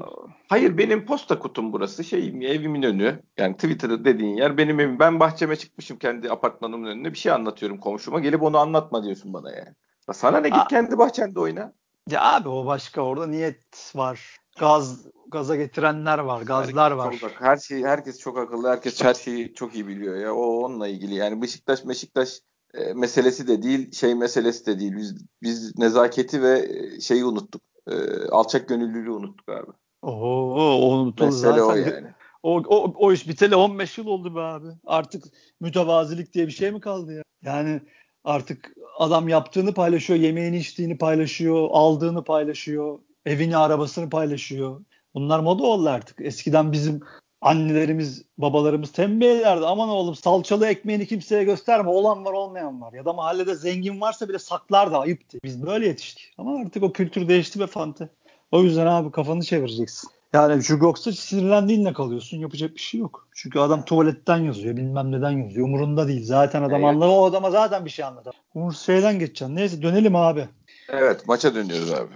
[0.49, 2.05] hayır benim posta kutum burası.
[2.05, 3.23] Şeyim ya, evimin önü.
[3.37, 4.99] Yani Twitter'ı dediğin yer benim evim.
[4.99, 7.13] Ben bahçeme çıkmışım kendi apartmanımın önüne.
[7.13, 8.21] Bir şey anlatıyorum komşuma.
[8.21, 9.75] Gelip onu anlatma diyorsun bana yani.
[10.09, 10.67] Ya Sana ne git Aa.
[10.69, 11.73] kendi bahçende oyna.
[12.11, 14.37] ya abi o başka orada niyet var.
[14.59, 17.05] Gaz gaza getirenler var, gazlar var.
[17.07, 18.69] Herkes çok ak- her şey herkes çok akıllı.
[18.69, 20.35] Herkes her şeyi çok iyi biliyor ya.
[20.35, 21.15] O onunla ilgili.
[21.15, 22.41] Yani Beşiktaş Beşiktaş
[22.75, 24.97] e, meselesi de değil, şey meselesi de değil.
[24.97, 27.63] Biz biz nezaketi ve e, şeyi unuttuk.
[27.91, 27.95] E,
[28.31, 29.71] alçak gönüllülüğü unuttuk abi.
[30.03, 31.65] Oo, o unutuldu Mesele zaten.
[31.65, 32.09] o yani.
[32.43, 34.69] O, o, o iş biteli 15 yıl oldu be abi.
[34.87, 35.25] Artık
[35.61, 37.23] mütevazilik diye bir şey mi kaldı ya?
[37.43, 37.81] Yani
[38.25, 44.85] artık adam yaptığını paylaşıyor, yemeğini içtiğini paylaşıyor, aldığını paylaşıyor, evini arabasını paylaşıyor.
[45.15, 46.21] Bunlar moda oldu artık.
[46.21, 47.01] Eskiden bizim
[47.41, 49.67] annelerimiz, babalarımız tembih ederdi.
[49.67, 51.91] Aman oğlum salçalı ekmeğini kimseye gösterme.
[51.91, 52.93] Olan var olmayan var.
[52.93, 55.39] Ya da mahallede zengin varsa bile saklar da ayıptı.
[55.45, 56.35] Biz böyle yetiştik.
[56.39, 58.09] Ama artık o kültür değişti be Fante.
[58.53, 60.11] O yüzden abi kafanı çevireceksin.
[60.33, 62.39] Yani çünkü yoksa sinirlendiğinle kalıyorsun.
[62.39, 63.29] Yapacak bir şey yok.
[63.35, 64.77] Çünkü adam tuvaletten yazıyor.
[64.77, 65.67] Bilmem neden yazıyor.
[65.67, 66.25] Umurunda değil.
[66.25, 66.85] Zaten adam Evet.
[66.95, 68.35] anlamı o adama zaten bir şey anlatar.
[68.55, 69.57] Umur şeyden geçeceksin.
[69.57, 70.49] Neyse dönelim abi.
[70.89, 72.15] Evet maça dönüyoruz abi.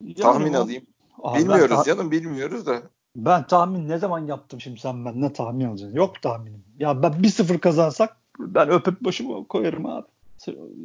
[0.00, 0.82] Yani Tahmin bu- alayım.
[1.22, 2.82] Abi ben bilmiyoruz ta- canım bilmiyoruz da.
[3.16, 5.96] Ben tahmin ne zaman yaptım şimdi sen ben ne tahmin alacaksın?
[5.96, 6.64] Yok tahminim.
[6.78, 10.06] Ya ben 1-0 kazansak ben öpüp başımı koyarım abi.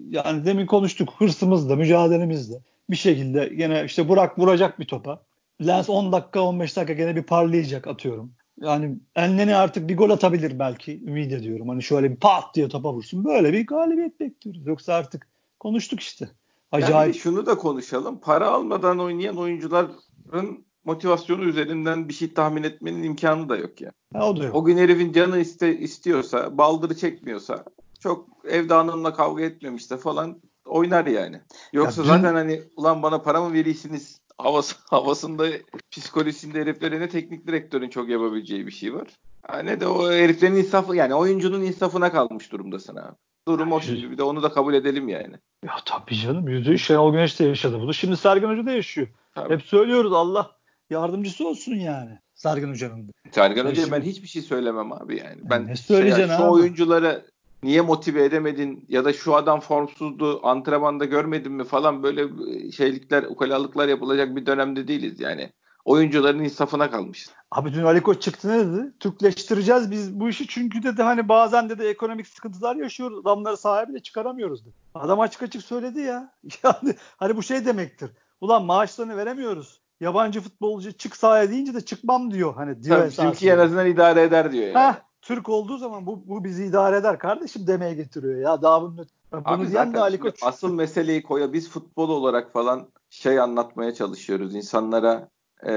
[0.10, 2.56] Yani demin konuştuk hırsımızla, mücadelemizle.
[2.89, 5.22] Bir şekilde gene işte Burak vuracak bir topa.
[5.68, 8.32] Lens 10 dakika 15 dakika gene bir parlayacak atıyorum.
[8.62, 11.70] Yani Enleni artık bir gol atabilir belki ümit ediyorum.
[11.70, 13.26] Hani şöyle bir pat diye topa vursun.
[13.26, 14.68] Böyle bir galibiyet bekliyoruz.
[14.68, 15.28] Yoksa artık
[15.60, 16.30] konuştuk işte.
[16.72, 16.94] Acayip.
[16.94, 18.20] Yani şunu da konuşalım.
[18.20, 23.91] Para almadan oynayan oyuncuların motivasyonu üzerinden bir şey tahmin etmenin imkanı da yok ya.
[24.13, 24.56] Ha, o da yok.
[24.56, 27.63] O gün herifin canı iste, istiyorsa, baldırı çekmiyorsa,
[27.99, 31.41] çok evde hanımla kavga etmemişse falan oynar yani.
[31.73, 35.47] Yoksa Ya dün- zaten hani ulan bana para mı verirsiniz havası, havasında
[35.91, 39.08] psikolojisinde heriflere ne teknik direktörün çok yapabileceği bir şey var.
[39.47, 43.15] Ha, ne de o heriflerin insafı yani oyuncunun insafına kalmış durumdasın abi.
[43.47, 45.36] Durum o şimdi bir de onu da kabul edelim yani.
[45.65, 46.49] Ya tabii canım.
[46.49, 47.93] Yüzde yüz Şenol Güneş de yaşadı bunu.
[47.93, 49.08] Şimdi Sergen Hoca da yaşıyor.
[49.36, 49.54] Tabii.
[49.54, 50.59] Hep söylüyoruz Allah
[50.89, 52.19] yardımcısı olsun yani.
[52.36, 53.12] Sergen Hoca'nın da.
[53.32, 55.38] Sergen Ya Hoca'ya şimdi- ben hiçbir şey söylemem abi yani.
[55.49, 56.52] Ben ne söyleyeceksin şey, şu abi?
[56.52, 57.21] oyunculara
[57.63, 62.28] niye motive edemedin ya da şu adam formsuzdu antrenmanda görmedin mi falan böyle
[62.71, 65.49] şeylikler ukalalıklar yapılacak bir dönemde değiliz yani.
[65.86, 67.30] Oyuncuların insafına kalmış.
[67.52, 68.93] Abi dün Ali Koç çıktı ne dedi?
[68.99, 73.19] Türkleştireceğiz biz bu işi çünkü dedi hani bazen dedi ekonomik sıkıntılar yaşıyoruz.
[73.25, 74.73] Adamları sahaya bile çıkaramıyoruz dedi.
[74.93, 76.34] Adam açık açık söyledi ya.
[76.63, 78.12] Yani hani bu şey demektir.
[78.41, 79.80] Ulan maaşlarını veremiyoruz.
[80.00, 82.54] Yabancı futbolcu çık sahaya deyince de çıkmam diyor.
[82.56, 83.30] Hani diyor Tabii.
[83.30, 84.78] Türkiye en azından idare eder diyor yani.
[84.78, 88.62] Heh, Türk olduğu zaman bu, bu bizi idare eder kardeşim demeye getiriyor ya.
[88.62, 88.98] Daha bunun
[89.32, 90.40] bunu Abi diyen de Ali Koç.
[90.44, 95.30] asıl meseleyi koya biz futbol olarak falan şey anlatmaya çalışıyoruz insanlara.
[95.66, 95.74] e,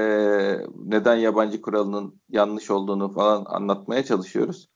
[0.85, 4.69] neden yabancı kuralının yanlış olduğunu falan anlatmaya çalışıyoruz.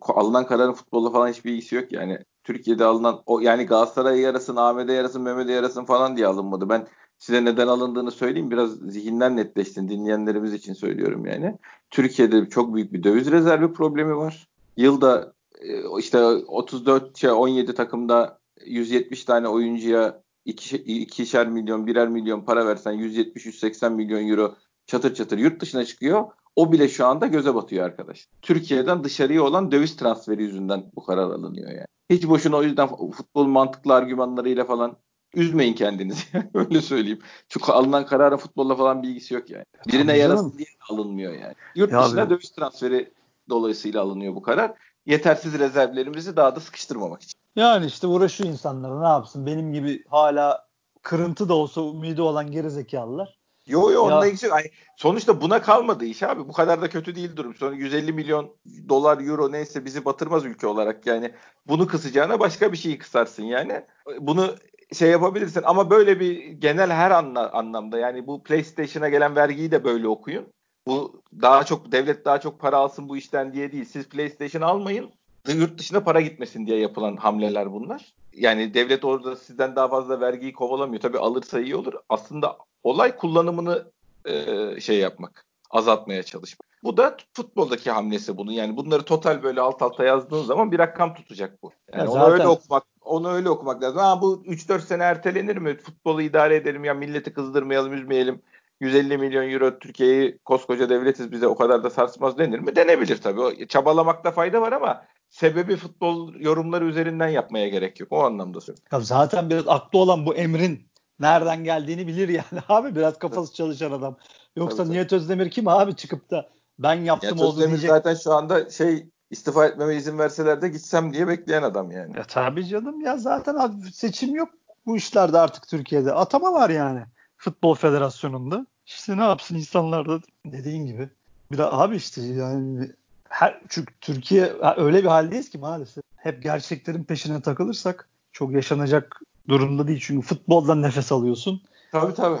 [0.00, 2.18] Alınan kararın futbolla falan hiçbir ilgisi yok yani.
[2.44, 6.68] Türkiye'de alınan o yani Galatasaray yarasın, Ahmet'e yarasın, Mehmet'e yarasın falan diye alınmadı.
[6.68, 6.86] Ben
[7.24, 8.50] size neden alındığını söyleyeyim.
[8.50, 9.88] Biraz zihinler netleşsin.
[9.88, 11.58] Dinleyenlerimiz için söylüyorum yani.
[11.90, 14.48] Türkiye'de çok büyük bir döviz rezervi problemi var.
[14.76, 22.40] Yılda e, işte 34 şey 17 takımda 170 tane oyuncuya iki, ikişer milyon, birer milyon
[22.40, 24.54] para versen 170-180 milyon euro
[24.86, 26.24] çatır çatır yurt dışına çıkıyor.
[26.56, 28.28] O bile şu anda göze batıyor arkadaş.
[28.42, 31.86] Türkiye'den dışarıya olan döviz transferi yüzünden bu karar alınıyor yani.
[32.10, 34.96] Hiç boşuna o yüzden futbol mantıklı argümanlarıyla falan
[35.36, 36.24] üzmeyin kendinizi.
[36.54, 37.18] Öyle söyleyeyim.
[37.48, 39.64] Çünkü alınan kararın futbolla falan bir ilgisi yok yani.
[39.86, 41.54] Birine yarasın diye alınmıyor yani.
[41.74, 42.30] Yurt ya dışına abi.
[42.30, 43.12] döviz transferi
[43.48, 44.72] dolayısıyla alınıyor bu karar.
[45.06, 47.38] Yetersiz rezervlerimizi daha da sıkıştırmamak için.
[47.56, 50.66] Yani işte uğraşıyor insanlar ne yapsın benim gibi hala
[51.02, 53.38] kırıntı da olsa umidi olan gerizekalılar.
[53.66, 56.48] Yo yo onunla ilgisi yani sonuçta buna kalmadı iş abi.
[56.48, 57.54] Bu kadar da kötü değil durum.
[57.54, 58.56] Sonra 150 milyon
[58.88, 61.32] dolar euro neyse bizi batırmaz ülke olarak yani.
[61.66, 63.84] Bunu kısacağına başka bir şeyi kısarsın yani.
[64.20, 64.54] Bunu
[64.92, 69.84] şey yapabilirsin ama böyle bir genel her anla, anlamda yani bu PlayStation'a gelen vergiyi de
[69.84, 70.46] böyle okuyun.
[70.86, 73.84] Bu daha çok devlet daha çok para alsın bu işten diye değil.
[73.84, 75.10] Siz PlayStation almayın
[75.52, 78.14] yurt dışına para gitmesin diye yapılan hamleler bunlar.
[78.32, 81.02] Yani devlet orada sizden daha fazla vergiyi kovalamıyor.
[81.02, 81.92] Tabii alırsa iyi olur.
[82.08, 83.84] Aslında olay kullanımını
[84.24, 86.74] e, şey yapmak, azaltmaya çalışmak.
[86.84, 88.52] Bu da futboldaki hamlesi bunun.
[88.52, 91.72] Yani bunları total böyle alt alta yazdığın zaman bir rakam tutacak bu.
[91.92, 93.98] Yani ya onu öyle okumak, onu öyle okumak lazım.
[93.98, 95.76] Ha bu 3-4 sene ertelenir mi?
[95.76, 98.42] Futbolu idare edelim ya milleti kızdırmayalım, üzmeyelim.
[98.80, 102.76] 150 milyon euro Türkiye'yi koskoca devletiz bize o kadar da sarsmaz denir mi?
[102.76, 103.40] Denebilir tabii.
[103.40, 108.12] O, çabalamakta fayda var ama sebebi futbol yorumları üzerinden yapmaya gerek yok.
[108.12, 108.88] O anlamda söylüyorum.
[108.92, 110.88] Ya zaten biraz aklı olan bu emrin
[111.20, 114.16] nereden geldiğini bilir yani abi biraz kafası çalışan adam.
[114.56, 117.90] Yoksa tabii, Nihat Özdemir kim abi çıkıp da ben yaptım Nihat oldu Özdemir diyecek.
[117.90, 122.16] zaten şu anda şey istifa etmeme izin verseler de gitsem diye bekleyen adam yani.
[122.16, 124.48] Ya tabii canım ya zaten abi seçim yok
[124.86, 126.12] bu işlerde artık Türkiye'de.
[126.12, 127.02] Atama var yani
[127.36, 128.66] futbol federasyonunda.
[128.86, 131.08] İşte ne yapsın insanlar da dediğin gibi.
[131.52, 132.90] Bir de abi işte yani
[133.28, 136.04] her çünkü Türkiye öyle bir haldeyiz ki maalesef.
[136.16, 140.00] Hep gerçeklerin peşine takılırsak çok yaşanacak durumda değil.
[140.02, 141.62] Çünkü futboldan nefes alıyorsun.
[141.92, 142.40] Tabii tabii.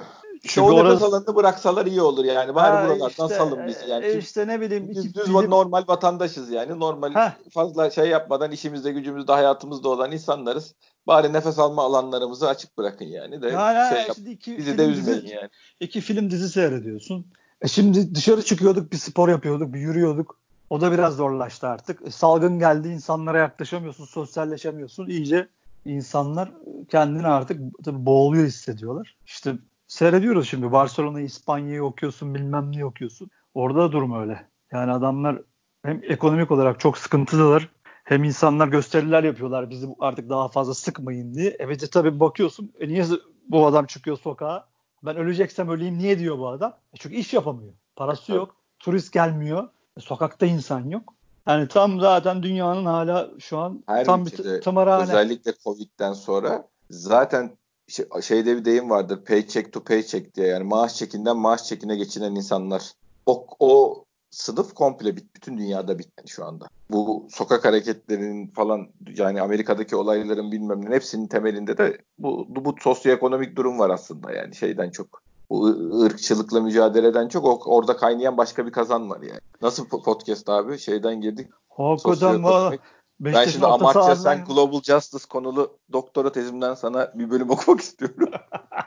[0.58, 0.94] O orası...
[0.94, 2.54] nefes alanını bıraksalar iyi olur yani.
[2.54, 4.06] Bari ha, buralardan işte, salın bizi yani.
[4.06, 4.88] E işte ne bileyim.
[4.88, 5.50] Biz iki, düz bilim...
[5.50, 6.80] normal vatandaşız yani.
[6.80, 7.50] Normal Heh.
[7.50, 10.74] fazla şey yapmadan işimizde gücümüzde hayatımızda olan insanlarız.
[11.06, 13.42] Bari nefes alma alanlarımızı açık bırakın yani.
[13.42, 15.48] De ha, şey yap, iki bizi de üzmeyin dizi, yani.
[15.80, 17.26] İki film dizi seyrediyorsun.
[17.62, 20.36] E şimdi dışarı çıkıyorduk bir spor yapıyorduk bir yürüyorduk.
[20.70, 22.06] O da biraz zorlaştı artık.
[22.06, 25.06] E, salgın geldi insanlara yaklaşamıyorsun, sosyalleşemiyorsun.
[25.06, 25.48] İyice
[25.84, 26.52] insanlar
[26.88, 29.16] kendini artık tabii boğuluyor hissediyorlar.
[29.26, 29.54] İşte
[29.86, 33.30] seyrediyoruz şimdi Barcelona, İspanya'yı okuyorsun, bilmem ne okuyorsun.
[33.54, 34.46] Orada da durum öyle.
[34.72, 35.42] Yani adamlar
[35.82, 37.68] hem ekonomik olarak çok sıkıntılılar.
[38.04, 41.56] Hem insanlar gösteriler yapıyorlar bizi artık daha fazla sıkmayın diye.
[41.58, 43.04] Evet tabii bakıyorsun e niye
[43.48, 44.66] bu adam çıkıyor sokağa?
[45.02, 46.76] Ben öleceksem öleyim niye diyor bu adam?
[46.94, 47.72] E çünkü iş yapamıyor.
[47.96, 48.56] Parası yok.
[48.78, 49.68] Turist gelmiyor.
[49.98, 51.14] Sokakta insan yok.
[51.46, 55.02] Yani tam zaten dünyanın hala şu an Her tam bir tımarhane.
[55.02, 57.56] Özellikle Covid'den sonra zaten
[57.88, 62.34] şey, şeyde bir deyim vardır paycheck to paycheck diye yani maaş çekinden maaş çekine geçinen
[62.34, 62.92] insanlar
[63.26, 66.66] o, o sınıf komple bit, bütün dünyada bitti şu anda.
[66.90, 73.56] Bu sokak hareketlerinin falan yani Amerika'daki olayların bilmem ne hepsinin temelinde de bu, bu sosyoekonomik
[73.56, 75.66] durum var aslında yani şeyden çok bu
[76.02, 79.40] ırkçılıkla mücadeleden çok orada kaynayan başka bir kazan var yani.
[79.62, 80.78] Nasıl podcast abi?
[80.78, 81.48] Şeyden girdik.
[81.68, 82.76] Hakikaten valla.
[83.20, 88.30] Ben şimdi Amartya Sen Global Justice konulu doktora tezimden sana bir bölüm okumak istiyorum.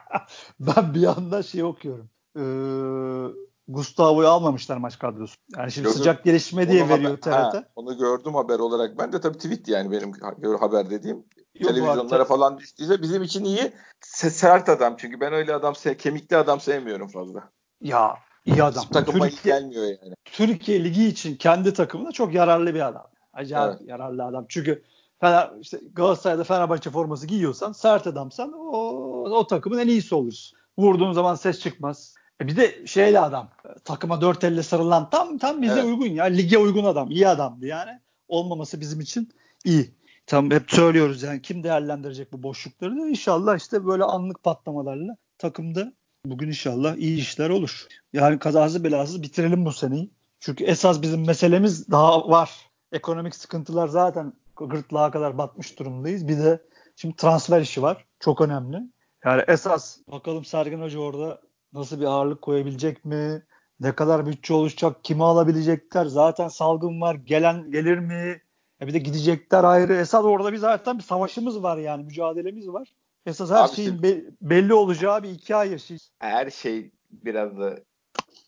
[0.59, 2.09] ben bir anda şey okuyorum.
[2.37, 2.43] Ee,
[3.67, 5.35] Gustavo'yu almamışlar maç kadrosu.
[5.57, 5.97] Yani şimdi Gördüm.
[5.97, 7.55] sıcak gelişme diye onu veriyor haber, TRT.
[7.55, 8.97] Ha, onu gördüm haber olarak.
[8.97, 10.11] Ben de tabii tweet yani benim
[10.59, 11.17] haber dediğim.
[11.55, 13.71] Yok, televizyonlara falan düştüyse bizim için iyi.
[14.01, 17.49] Sert adam çünkü ben öyle adam kemikli adam sevmiyorum fazla.
[17.81, 18.85] Ya iyi adam.
[18.93, 20.13] Takıma Türkiye, gelmiyor yani.
[20.25, 23.07] Türkiye Ligi için kendi takımına çok yararlı bir adam.
[23.37, 23.89] Acayip evet.
[23.89, 24.45] yararlı adam.
[24.49, 24.83] Çünkü
[25.19, 28.77] Fener, işte Galatasaray'da Fenerbahçe forması giyiyorsan sert adamsan o,
[29.29, 30.57] o takımın en iyisi olursun.
[30.77, 32.15] Vurduğun zaman ses çıkmaz.
[32.41, 33.49] E bir de şeyli adam
[33.83, 35.83] takıma dört elle sarılan tam tam bize evet.
[35.83, 36.25] uygun ya.
[36.25, 37.11] Lige uygun adam.
[37.11, 37.91] iyi adamdı yani.
[38.27, 39.29] Olmaması bizim için
[39.65, 39.97] iyi.
[40.27, 45.93] Tam hep söylüyoruz yani kim değerlendirecek bu boşlukları da inşallah işte böyle anlık patlamalarla takımda
[46.25, 47.87] bugün inşallah iyi işler olur.
[48.13, 50.09] Yani kazasız belasız bitirelim bu seneyi.
[50.39, 52.66] Çünkü esas bizim meselemiz daha var.
[52.91, 56.27] Ekonomik sıkıntılar zaten gırtlağa kadar batmış durumdayız.
[56.27, 56.61] Bir de
[56.95, 58.05] şimdi transfer işi var.
[58.19, 58.77] Çok önemli.
[59.25, 61.41] Yani esas bakalım Sergen Hoca orada
[61.73, 63.43] nasıl bir ağırlık koyabilecek mi?
[63.79, 65.03] Ne kadar bütçe oluşacak?
[65.03, 66.05] Kimi alabilecekler?
[66.05, 67.15] Zaten salgın var.
[67.15, 68.41] Gelen gelir mi?
[68.81, 69.93] Ya bir de gidecekler ayrı.
[69.95, 72.03] Esas orada bir zaten bir savaşımız var yani.
[72.03, 72.93] Mücadelemiz var.
[73.25, 76.11] Esas her Abi şeyin şimdi- be- belli olacağı bir iki ay yaşayacağız.
[76.19, 77.75] her şey biraz da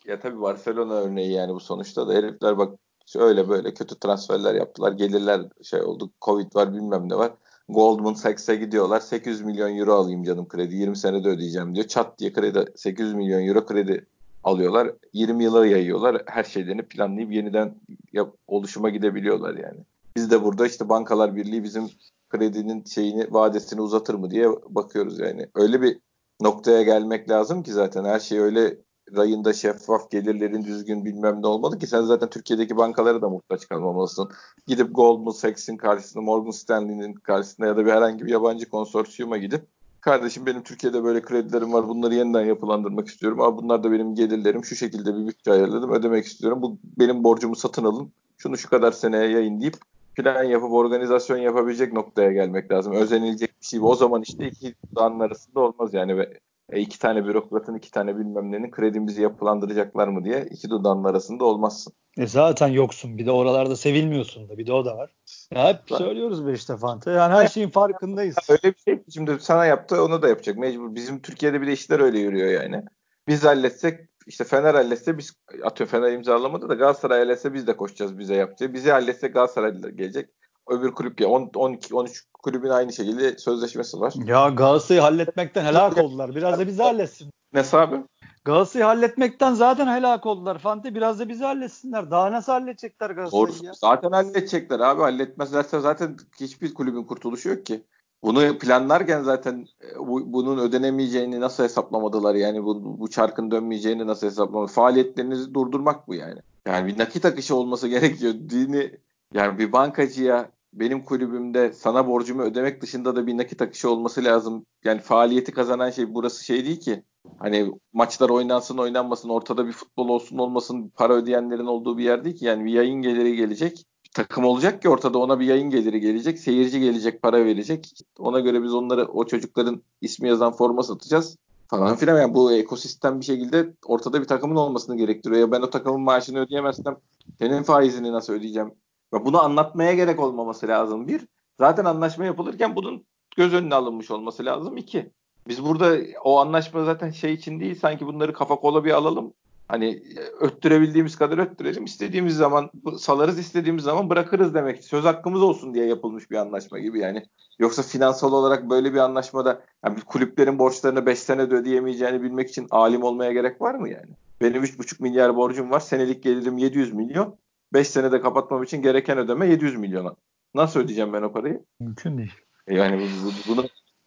[0.06, 2.80] ya tabii Barcelona örneği yani bu sonuçta da herifler bak
[3.15, 4.91] öyle böyle kötü transferler yaptılar.
[4.91, 6.10] Gelirler şey oldu.
[6.22, 7.32] Covid var bilmem ne var.
[7.69, 9.00] Goldman Sachs'e gidiyorlar.
[9.00, 10.76] 800 milyon euro alayım canım kredi.
[10.76, 11.88] 20 senede ödeyeceğim diyor.
[11.88, 14.06] Çat diye kredi 800 milyon euro kredi
[14.43, 14.91] alıyorlar.
[15.13, 16.22] 20 yıla yayıyorlar.
[16.26, 17.76] Her şeylerini planlayıp yeniden
[18.13, 19.80] yap, oluşuma gidebiliyorlar yani.
[20.15, 21.89] Biz de burada işte Bankalar Birliği bizim
[22.30, 25.48] kredinin şeyini vadesini uzatır mı diye bakıyoruz yani.
[25.56, 26.00] Öyle bir
[26.41, 28.78] noktaya gelmek lazım ki zaten her şey öyle
[29.15, 34.30] rayında şeffaf gelirlerin düzgün bilmem ne olmalı ki sen zaten Türkiye'deki bankalara da muhtaç kalmamalısın.
[34.67, 39.62] Gidip Goldman Sachs'in karşısında Morgan Stanley'nin karşısında ya da bir herhangi bir yabancı konsorsiyuma gidip
[40.02, 44.65] kardeşim benim Türkiye'de böyle kredilerim var bunları yeniden yapılandırmak istiyorum ama bunlar da benim gelirlerim
[44.65, 48.91] şu şekilde bir bütçe ayarladım ödemek istiyorum bu benim borcumu satın alın şunu şu kadar
[48.91, 49.76] seneye yayın deyip
[50.15, 52.93] plan yapıp organizasyon yapabilecek noktaya gelmek lazım.
[52.93, 53.80] Özenilecek bir şey.
[53.84, 56.39] O zaman işte iki dağın arasında olmaz yani ve
[56.72, 61.46] e, iki tane bürokratın iki tane bilmem nenin kredimizi yapılandıracaklar mı diye iki dudağın arasında
[61.46, 61.94] olmazsın.
[62.18, 63.18] E zaten yoksun.
[63.18, 64.58] Bir de oralarda sevilmiyorsun da.
[64.58, 65.16] Bir de o da var.
[65.54, 67.12] Ya hep Zaten- söylüyoruz be işte Fante.
[67.12, 68.36] Yani her şeyin farkındayız.
[68.50, 70.96] Öyle bir şey şimdi sana yaptı onu da yapacak mecbur.
[70.96, 72.84] Bizim Türkiye'de bir de işler öyle yürüyor yani.
[73.28, 78.20] Biz halletsek işte Fener halletse biz atıyor Fener imzalamadı da Galatasaray halletse biz de koşacağız
[78.20, 78.74] bize yapacak.
[78.74, 80.30] Bizi halletse Galatasaray gelecek.
[80.70, 84.14] Öbür kulüp ya 10 12 13 kulübün aynı şekilde sözleşmesi var.
[84.26, 86.36] Ya Galatasaray'ı halletmekten helak oldular.
[86.36, 87.30] Biraz da bizi halletsin.
[87.54, 88.04] Ne abi?
[88.46, 90.96] Galatasaray'ı halletmekten zaten helak oldular Fante.
[90.96, 92.12] Biraz da bizi halletsinler.
[92.12, 93.10] Daha nasıl halledecekler.
[93.10, 93.74] Galatasaray'ı ya?
[93.74, 95.02] Zaten halledecekler abi.
[95.02, 97.84] Halletmezlerse zaten hiçbir kulübün kurtuluşu yok ki.
[98.24, 104.28] Bunu planlarken zaten e, bu, bunun ödenemeyeceğini nasıl hesaplamadılar yani bu, bu çarkın dönmeyeceğini nasıl
[104.28, 104.74] hesaplamadılar.
[104.74, 106.40] Faaliyetlerinizi durdurmak bu yani.
[106.68, 108.34] Yani bir nakit akışı olması gerekiyor.
[108.34, 108.92] Dini
[109.34, 114.66] yani bir bankacıya benim kulübümde sana borcumu ödemek dışında da bir nakit akışı olması lazım.
[114.84, 117.04] Yani faaliyeti kazanan şey burası şey değil ki.
[117.40, 122.36] Hani maçlar oynansın oynanmasın ortada bir futbol olsun olmasın para ödeyenlerin olduğu bir yer değil
[122.36, 122.46] ki.
[122.46, 123.86] Yani bir yayın geliri gelecek.
[124.06, 126.40] Bir takım olacak ki ortada ona bir yayın geliri gelecek.
[126.40, 127.94] Seyirci gelecek para verecek.
[128.20, 132.22] Ona göre biz onları o çocukların ismi yazan forma satacağız falan filan.
[132.22, 135.42] Yani bu ekosistem bir şekilde ortada bir takımın olmasını gerektiriyor.
[135.42, 136.98] Ya ben o takımın maaşını ödeyemezsem
[137.40, 138.72] senin faizini nasıl ödeyeceğim?
[139.13, 141.28] Ve bunu anlatmaya gerek olmaması lazım bir.
[141.58, 145.12] Zaten anlaşma yapılırken bunun göz önüne alınmış olması lazım iki.
[145.48, 149.34] Biz burada o anlaşma zaten şey için değil sanki bunları kafa kola bir alalım.
[149.67, 150.04] Hani
[150.39, 151.86] öttürebildiğimiz kadar öttürelim.
[151.86, 154.84] istediğimiz zaman salarız, istediğimiz zaman bırakırız demek.
[154.84, 157.26] Söz hakkımız olsun diye yapılmış bir anlaşma gibi yani.
[157.60, 163.04] Yoksa finansal olarak böyle bir anlaşmada yani kulüplerin borçlarını 5 senede ödeyemeyeceğini bilmek için alim
[163.04, 164.10] olmaya gerek var mı yani?
[164.41, 165.80] Benim 3,5 milyar borcum var.
[165.80, 167.36] Senelik gelirim 700 milyon.
[167.74, 170.16] 5 senede kapatmam için gereken ödeme 700 milyona.
[170.54, 171.64] Nasıl ödeyeceğim ben o parayı?
[171.80, 172.34] Mümkün değil.
[172.68, 173.66] E Yani bu- bu- bunu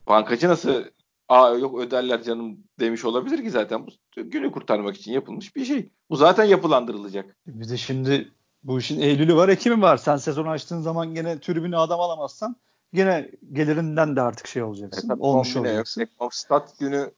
[0.08, 0.84] bankacı nasıl
[1.28, 3.90] Aa yok öderler canım demiş olabilir ki zaten bu
[4.22, 5.88] günü kurtarmak için yapılmış bir şey.
[6.10, 7.36] Bu zaten yapılandırılacak.
[7.46, 8.28] Bir de şimdi
[8.62, 9.96] bu işin Eylül'ü var, Ekim'i var.
[9.96, 12.56] Sen sezon açtığın zaman gene tribüne adam alamazsan
[12.94, 15.10] gene gelirinden de artık şey olacaksın.
[15.10, 15.64] E olmuş yok.
[15.66, 16.06] olacaksın.
[16.18, 17.10] O stat günü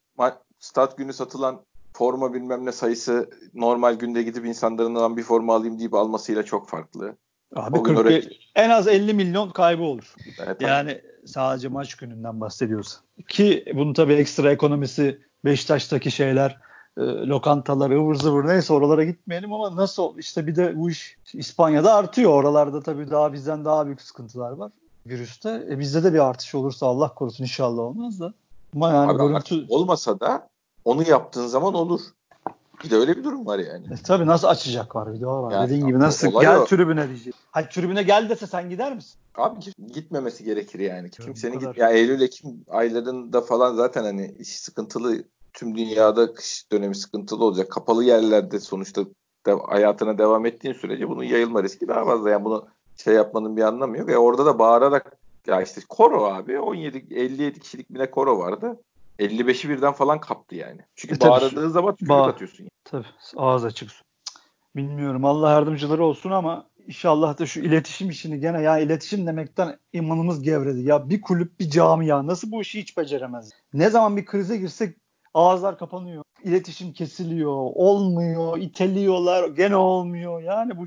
[0.59, 1.61] stat günü satılan
[1.97, 7.17] forma bilmem ne sayısı normal günde gidip insanların bir forma alayım deyip almasıyla çok farklı.
[7.57, 8.23] Abi O gün 40 oraya-
[8.55, 10.15] en az 50 milyon kaybı olur.
[10.47, 13.01] Evet, Yani sadece maç gününden bahsediyoruz.
[13.29, 16.59] Ki bunun tabii ekstra ekonomisi Beşiktaş'taki şeyler
[16.99, 21.95] e, lokantalar ıvır zıvır neyse oralara gitmeyelim ama nasıl işte bir de bu iş İspanya'da
[21.95, 22.31] artıyor.
[22.31, 24.73] Oralarda tabii daha bizden daha büyük sıkıntılar var
[25.07, 25.67] virüste.
[25.71, 28.33] E, bizde de bir artış olursa Allah korusun inşallah olmaz da.
[28.75, 30.49] Ama yani Abi görüntü olmasa da
[30.85, 32.01] onu yaptığın zaman olur.
[32.85, 33.87] Bir de öyle bir durum var yani.
[33.87, 35.53] E, tabii nasıl açacak var bir de o var.
[35.53, 36.65] Yani Dediğin gibi nasıl gel o.
[36.65, 37.35] tribüne diyecek.
[37.51, 39.15] Hayır tribüne gel dese sen gider misin?
[39.35, 39.61] Abi
[39.95, 41.09] gitmemesi gerekir yani.
[41.21, 46.73] bu Kimsenin git ya Eylül Ekim aylarında falan zaten hani iş sıkıntılı tüm dünyada kış
[46.73, 47.71] dönemi sıkıntılı olacak.
[47.71, 49.05] Kapalı yerlerde sonuçta
[49.47, 52.31] de, hayatına devam ettiğin sürece bunun yayılma riski daha fazla.
[52.31, 54.11] Yani bunu şey yapmanın bir anlamı yok.
[54.11, 58.81] E orada da bağırarak ya işte koro abi 17 57 kişilik bir de koro vardı.
[59.19, 60.81] 55'i birden falan kaptı yani.
[60.95, 61.31] Çünkü E tabii.
[61.31, 62.59] bağırdığın zaman tükürük Bağ- atıyorsun.
[62.59, 62.71] Yani.
[62.85, 63.07] Tabii
[63.37, 63.91] ağız açık.
[64.77, 70.43] Bilmiyorum Allah yardımcıları olsun ama inşallah da şu iletişim işini gene ya iletişim demekten imanımız
[70.43, 70.81] gevredi.
[70.81, 73.51] Ya bir kulüp bir camia nasıl bu işi hiç beceremez?
[73.75, 74.97] Ne zaman bir krize girsek
[75.35, 76.25] ağızlar kapanıyor.
[76.45, 77.53] İletişim kesiliyor.
[77.75, 78.59] Olmuyor.
[78.59, 79.49] iteliyorlar.
[79.49, 80.43] Gene olmuyor.
[80.43, 80.87] Yani bu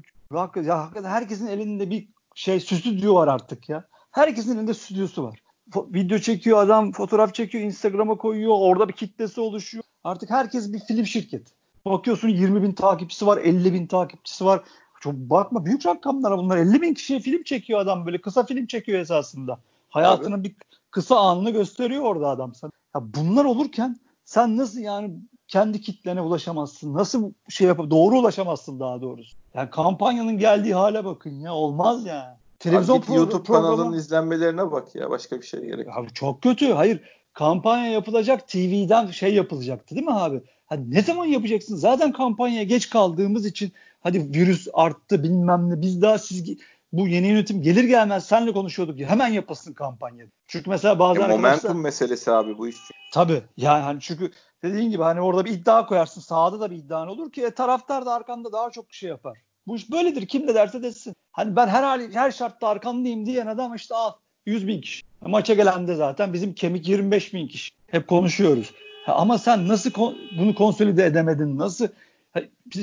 [0.61, 3.87] ya hakikaten herkesin elinde bir şey stüdyo var artık ya.
[4.11, 5.39] Herkesin elinde stüdyosu var.
[5.75, 8.55] Video çekiyor adam, fotoğraf çekiyor, Instagram'a koyuyor.
[8.59, 9.83] Orada bir kitlesi oluşuyor.
[10.03, 11.51] Artık herkes bir film şirketi.
[11.85, 14.61] Bakıyorsun 20 bin takipçisi var, 50 bin takipçisi var.
[14.99, 16.57] Çok bakma büyük rakamlara bunlar.
[16.57, 18.21] 50 bin kişiye film çekiyor adam böyle.
[18.21, 19.59] Kısa film çekiyor esasında.
[19.89, 20.55] Hayatının bir
[20.91, 22.71] kısa anını gösteriyor orada adam sana.
[22.95, 25.11] Ya bunlar olurken sen nasıl yani
[25.47, 26.93] kendi kitlene ulaşamazsın?
[26.93, 29.37] Nasıl şey yapıp doğru ulaşamazsın daha doğrusu?
[29.53, 32.35] Yani kampanyanın geldiği hale bakın ya olmaz yani.
[32.59, 33.75] Televizyon Abi YouTube programı...
[33.75, 35.87] kanalının izlenmelerine bak ya başka bir şey gerek.
[35.91, 36.71] Abi çok kötü.
[36.71, 37.01] Hayır
[37.33, 40.41] kampanya yapılacak TV'den şey yapılacaktı değil mi abi?
[40.65, 41.75] Hadi ne zaman yapacaksın?
[41.75, 46.57] Zaten kampanyaya geç kaldığımız için hadi virüs arttı bilmem ne biz daha siz
[46.93, 50.29] bu yeni yönetim gelir gelmez senle konuşuyorduk ya hemen yapasın kampanyayı.
[50.47, 52.77] Çünkü mesela bazı e, momentum meselesi abi bu iş.
[53.13, 54.31] Tabii yani hani çünkü
[54.63, 58.05] dediğin gibi hani orada bir iddia koyarsın sahada da bir iddian olur ki e, taraftar
[58.05, 59.37] da arkanda daha çok şey yapar.
[59.67, 61.13] Bu iş böyledir kim de derse desin.
[61.31, 64.11] Hani ben her hali, her şartta arkandayım diyen adam işte al
[64.45, 65.03] 100 bin kişi.
[65.25, 67.71] Maça gelen de zaten bizim kemik 25 bin kişi.
[67.87, 68.71] Hep konuşuyoruz.
[69.07, 69.91] Ama sen nasıl
[70.39, 71.57] bunu konsolide edemedin?
[71.57, 71.87] Nasıl?
[72.33, 72.39] Ha,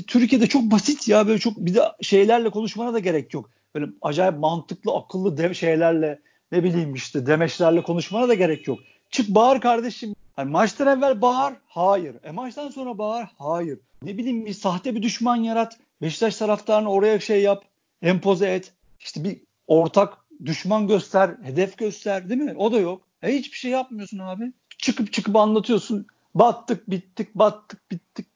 [0.07, 3.51] Türkiye'de çok basit ya böyle çok bir de şeylerle konuşmana da gerek yok.
[3.75, 6.21] Böyle acayip mantıklı, akıllı de- şeylerle
[6.53, 8.79] ne bileyim işte demeçlerle konuşmana da gerek yok.
[9.11, 10.15] Çık bağır kardeşim.
[10.37, 11.55] Hani maçtan evvel bağır.
[11.67, 12.17] Hayır.
[12.25, 13.27] E maçtan sonra bağır.
[13.39, 13.79] Hayır.
[14.03, 15.79] Ne bileyim bir sahte bir düşman yarat.
[16.03, 17.65] Beşiktaş taraftarını oraya şey yap.
[18.03, 18.73] Empoze et.
[19.01, 22.55] İşte bir ortak düşman göster, hedef göster değil mi?
[22.57, 23.03] O da yok.
[23.23, 24.53] E hiçbir şey yapmıyorsun abi.
[24.79, 26.07] Çıkıp çıkıp anlatıyorsun.
[26.35, 28.27] Battık, bittik, battık, bittik.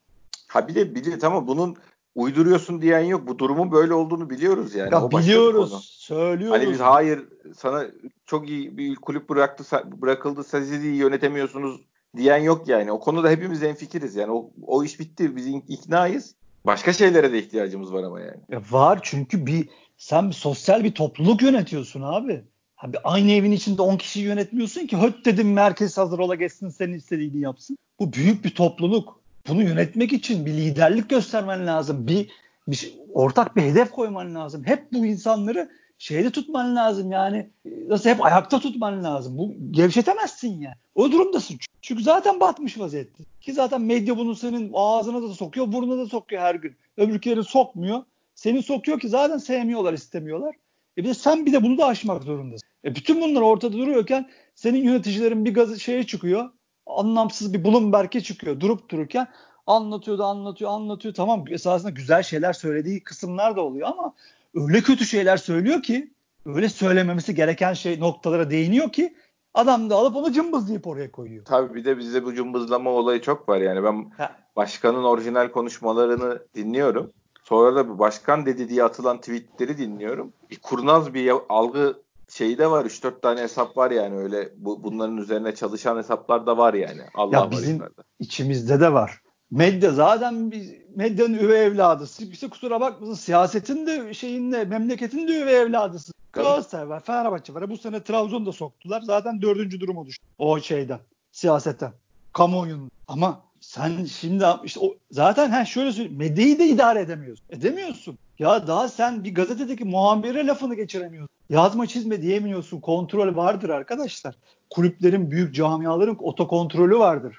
[0.48, 1.76] Ha bir de bir tamam bunun
[2.14, 3.26] uyduruyorsun diyen yok.
[3.26, 4.92] Bu durumun böyle olduğunu biliyoruz yani.
[4.92, 6.60] Ya o biliyoruz, söylüyoruz.
[6.60, 7.86] Hani biz hayır sana
[8.26, 11.80] çok iyi bir kulüp bıraktı bırakıldı siz iyi yönetemiyorsunuz
[12.16, 12.92] diyen yok yani.
[12.92, 14.32] O konuda hepimiz enfikiriz yani.
[14.32, 15.36] O, o iş bitti.
[15.36, 16.34] Biz iknayız.
[16.68, 18.40] Başka şeylere de ihtiyacımız var ama yani.
[18.48, 22.44] Ya var çünkü bir sen bir sosyal bir topluluk yönetiyorsun abi.
[22.78, 26.94] Abi aynı evin içinde 10 kişi yönetmiyorsun ki höt dedim merkez hazır ola geçsin senin
[26.94, 27.78] istediğini yapsın.
[27.98, 29.20] Bu büyük bir topluluk.
[29.48, 32.06] Bunu yönetmek için bir liderlik göstermen lazım.
[32.06, 32.30] Bir,
[32.68, 34.64] bir şey, ortak bir hedef koyman lazım.
[34.64, 37.50] Hep bu insanları şeyde tutman lazım yani
[37.88, 39.38] nasıl hep ayakta tutman lazım.
[39.38, 40.74] Bu gevşetemezsin ya.
[40.94, 41.58] O durumdasın.
[41.82, 43.24] Çünkü zaten batmış vaziyette.
[43.40, 46.76] Ki zaten medya bunu senin ağzına da sokuyor, burnuna da sokuyor her gün.
[46.96, 48.02] Öbürküleri sokmuyor.
[48.34, 50.54] Seni sokuyor ki zaten sevmiyorlar, istemiyorlar.
[50.98, 52.68] E bir de sen bir de bunu da aşmak zorundasın.
[52.84, 56.50] E bütün bunlar ortada duruyorken senin yöneticilerin bir gazı şeye çıkıyor.
[56.86, 59.28] Anlamsız bir Bloomberg'e çıkıyor durup dururken
[59.66, 61.14] anlatıyor da anlatıyor anlatıyor.
[61.14, 64.14] Tamam esasında güzel şeyler söylediği kısımlar da oluyor ama
[64.54, 66.12] öyle kötü şeyler söylüyor ki
[66.46, 69.16] öyle söylememesi gereken şey noktalara değiniyor ki
[69.54, 71.44] adam da alıp onu cımbız deyip oraya koyuyor.
[71.44, 74.36] Tabii bir de bizde bu cımbızlama olayı çok var yani ben ha.
[74.56, 77.12] başkanın orijinal konuşmalarını dinliyorum.
[77.44, 80.32] Sonra da başkan dedi diye atılan tweetleri dinliyorum.
[80.50, 82.84] Bir kurnaz bir algı şeyi de var.
[82.84, 87.02] 3-4 tane hesap var yani öyle bu, bunların üzerine çalışan hesaplar da var yani.
[87.14, 87.90] Allah ya bizim var
[88.20, 89.22] içimizde de var.
[89.50, 92.04] Medya zaten biz medyanın üvey evladı.
[92.20, 96.14] Bize kusura bakmasın siyasetin de şeyinde memleketin de üvey evladısın.
[96.32, 97.70] Galatasaray var, Fenerbahçe var.
[97.70, 99.00] Bu sene Trabzon'da soktular.
[99.00, 100.26] Zaten dördüncü durum oluştu.
[100.38, 100.98] O şeyden,
[101.32, 101.92] siyasetten,
[102.32, 102.90] kamuoyunun.
[103.08, 106.18] Ama sen şimdi işte o, zaten ha şöyle söyleyeyim.
[106.18, 107.46] Medyayı da idare edemiyorsun.
[107.50, 108.18] Edemiyorsun.
[108.38, 111.28] Ya daha sen bir gazetedeki muhabire lafını geçiremiyorsun.
[111.50, 112.80] Yazma çizme diyemiyorsun.
[112.80, 114.34] Kontrol vardır arkadaşlar.
[114.70, 117.36] Kulüplerin, büyük camiaların otokontrolü vardır.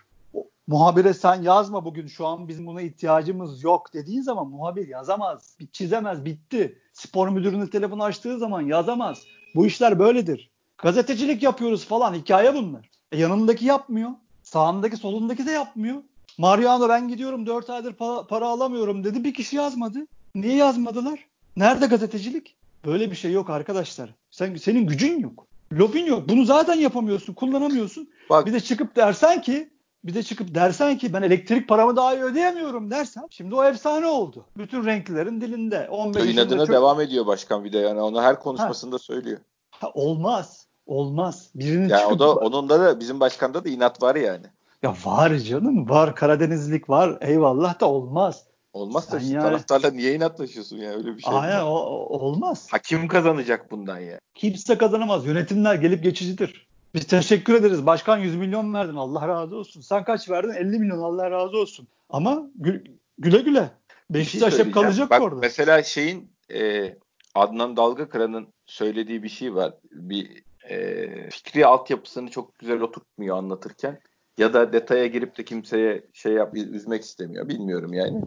[0.69, 5.57] Muhabire sen yazma bugün şu an bizim buna ihtiyacımız yok dediğin zaman muhabir yazamaz.
[5.71, 6.77] Çizemez bitti.
[6.93, 9.21] Spor müdürünün telefonu açtığı zaman yazamaz.
[9.55, 10.49] Bu işler böyledir.
[10.77, 12.89] Gazetecilik yapıyoruz falan hikaye bunlar.
[13.11, 14.09] E yanındaki yapmıyor.
[14.43, 16.03] Sağındaki solundaki de yapmıyor.
[16.37, 19.23] Mariano ben gidiyorum 4 aydır para, para alamıyorum dedi.
[19.23, 19.99] Bir kişi yazmadı.
[20.35, 21.25] Niye yazmadılar?
[21.57, 22.55] Nerede gazetecilik?
[22.85, 24.09] Böyle bir şey yok arkadaşlar.
[24.31, 25.47] Sen senin gücün yok.
[25.73, 26.29] Lobin yok.
[26.29, 28.09] Bunu zaten yapamıyorsun, kullanamıyorsun.
[28.29, 28.45] Bak.
[28.45, 29.69] Bir de çıkıp dersen ki
[30.03, 34.05] bir de çıkıp dersen ki ben elektrik paramı daha iyi ödeyemiyorum dersen şimdi o efsane
[34.05, 34.45] oldu.
[34.57, 35.89] Bütün renklilerin dilinde.
[35.89, 36.75] 15 İnadına çok...
[36.75, 38.99] devam ediyor başkan bir de yani onu her konuşmasında ha.
[38.99, 39.39] söylüyor.
[39.71, 40.67] Ha, olmaz.
[40.85, 41.49] Olmaz.
[41.55, 42.11] Birinin yani çıkıp...
[42.11, 44.45] o da onun da bizim başkanda da inat var yani.
[44.83, 48.43] Ya var canım var Karadenizlik var eyvallah da olmaz.
[48.73, 49.43] Olmaz da yani...
[49.43, 51.33] taraftarla niye inatlaşıyorsun ya öyle bir şey.
[51.35, 51.75] Aynen o,
[52.09, 52.67] olmaz.
[52.71, 54.19] Hakim kazanacak bundan ya.
[54.33, 55.25] Kimse kazanamaz.
[55.25, 56.68] Yönetimler gelip geçicidir.
[56.93, 57.85] Biz teşekkür ederiz.
[57.85, 58.95] Başkan 100 milyon verdin.
[58.95, 59.81] Allah razı olsun.
[59.81, 60.53] Sen kaç verdin?
[60.53, 60.99] 50 milyon.
[60.99, 61.87] Allah razı olsun.
[62.09, 63.71] Ama gü- güle güle.
[64.09, 65.39] Beşiktaş şey hep kalacak Bak, orada.
[65.39, 66.93] Mesela şeyin e,
[67.35, 69.73] Adnan Dalgakıran'ın söylediği bir şey var.
[69.91, 73.99] Bir e, fikri altyapısını çok güzel oturtmuyor anlatırken.
[74.37, 77.49] Ya da detaya girip de kimseye şey yap üzmek istemiyor.
[77.49, 78.21] Bilmiyorum yani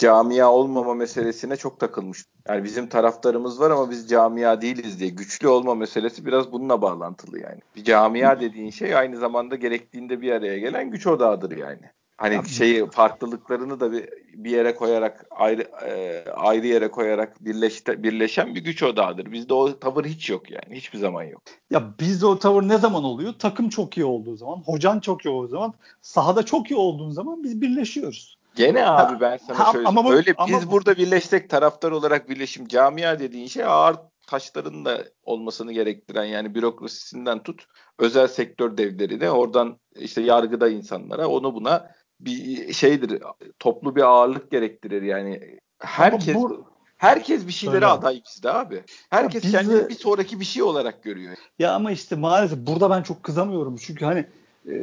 [0.00, 2.24] camia olmama meselesine çok takılmış.
[2.48, 5.10] Yani bizim taraftarımız var ama biz camia değiliz diye.
[5.10, 7.60] Güçlü olma meselesi biraz bununla bağlantılı yani.
[7.76, 11.80] Bir camia dediğin şey aynı zamanda gerektiğinde bir araya gelen güç odağıdır yani.
[12.16, 18.02] Hani Ya- şeyi farklılıklarını da bir, bir yere koyarak ayrı e, ayrı yere koyarak birleşte,
[18.02, 19.32] birleşen bir güç odağıdır.
[19.32, 20.76] Bizde o tavır hiç yok yani.
[20.76, 21.42] Hiçbir zaman yok.
[21.70, 23.34] Ya bizde o tavır ne zaman oluyor?
[23.38, 27.44] Takım çok iyi olduğu zaman, hocan çok iyi olduğu zaman, sahada çok iyi olduğun zaman
[27.44, 28.39] biz birleşiyoruz.
[28.66, 31.90] Gene abi ben sana ha, şöyle ama bu- öyle ama biz bu- burada birleşsek taraftar
[31.90, 33.96] olarak birleşim camia dediğin şey ağır
[34.26, 37.66] taşların da olmasını gerektiren yani bürokrasisinden tut
[37.98, 41.90] özel sektör devlerine oradan işte yargıda insanlara onu buna
[42.20, 43.22] bir şeydir
[43.58, 46.64] toplu bir ağırlık gerektirir yani herkes bu-
[46.96, 47.86] herkes bir şeylere Öyle.
[47.86, 48.82] aday bizde abi.
[49.10, 51.36] Herkes biz kendini bir sonraki bir şey olarak görüyor.
[51.58, 53.76] Ya ama işte maalesef burada ben çok kızamıyorum.
[53.76, 54.26] Çünkü hani
[54.68, 54.74] e,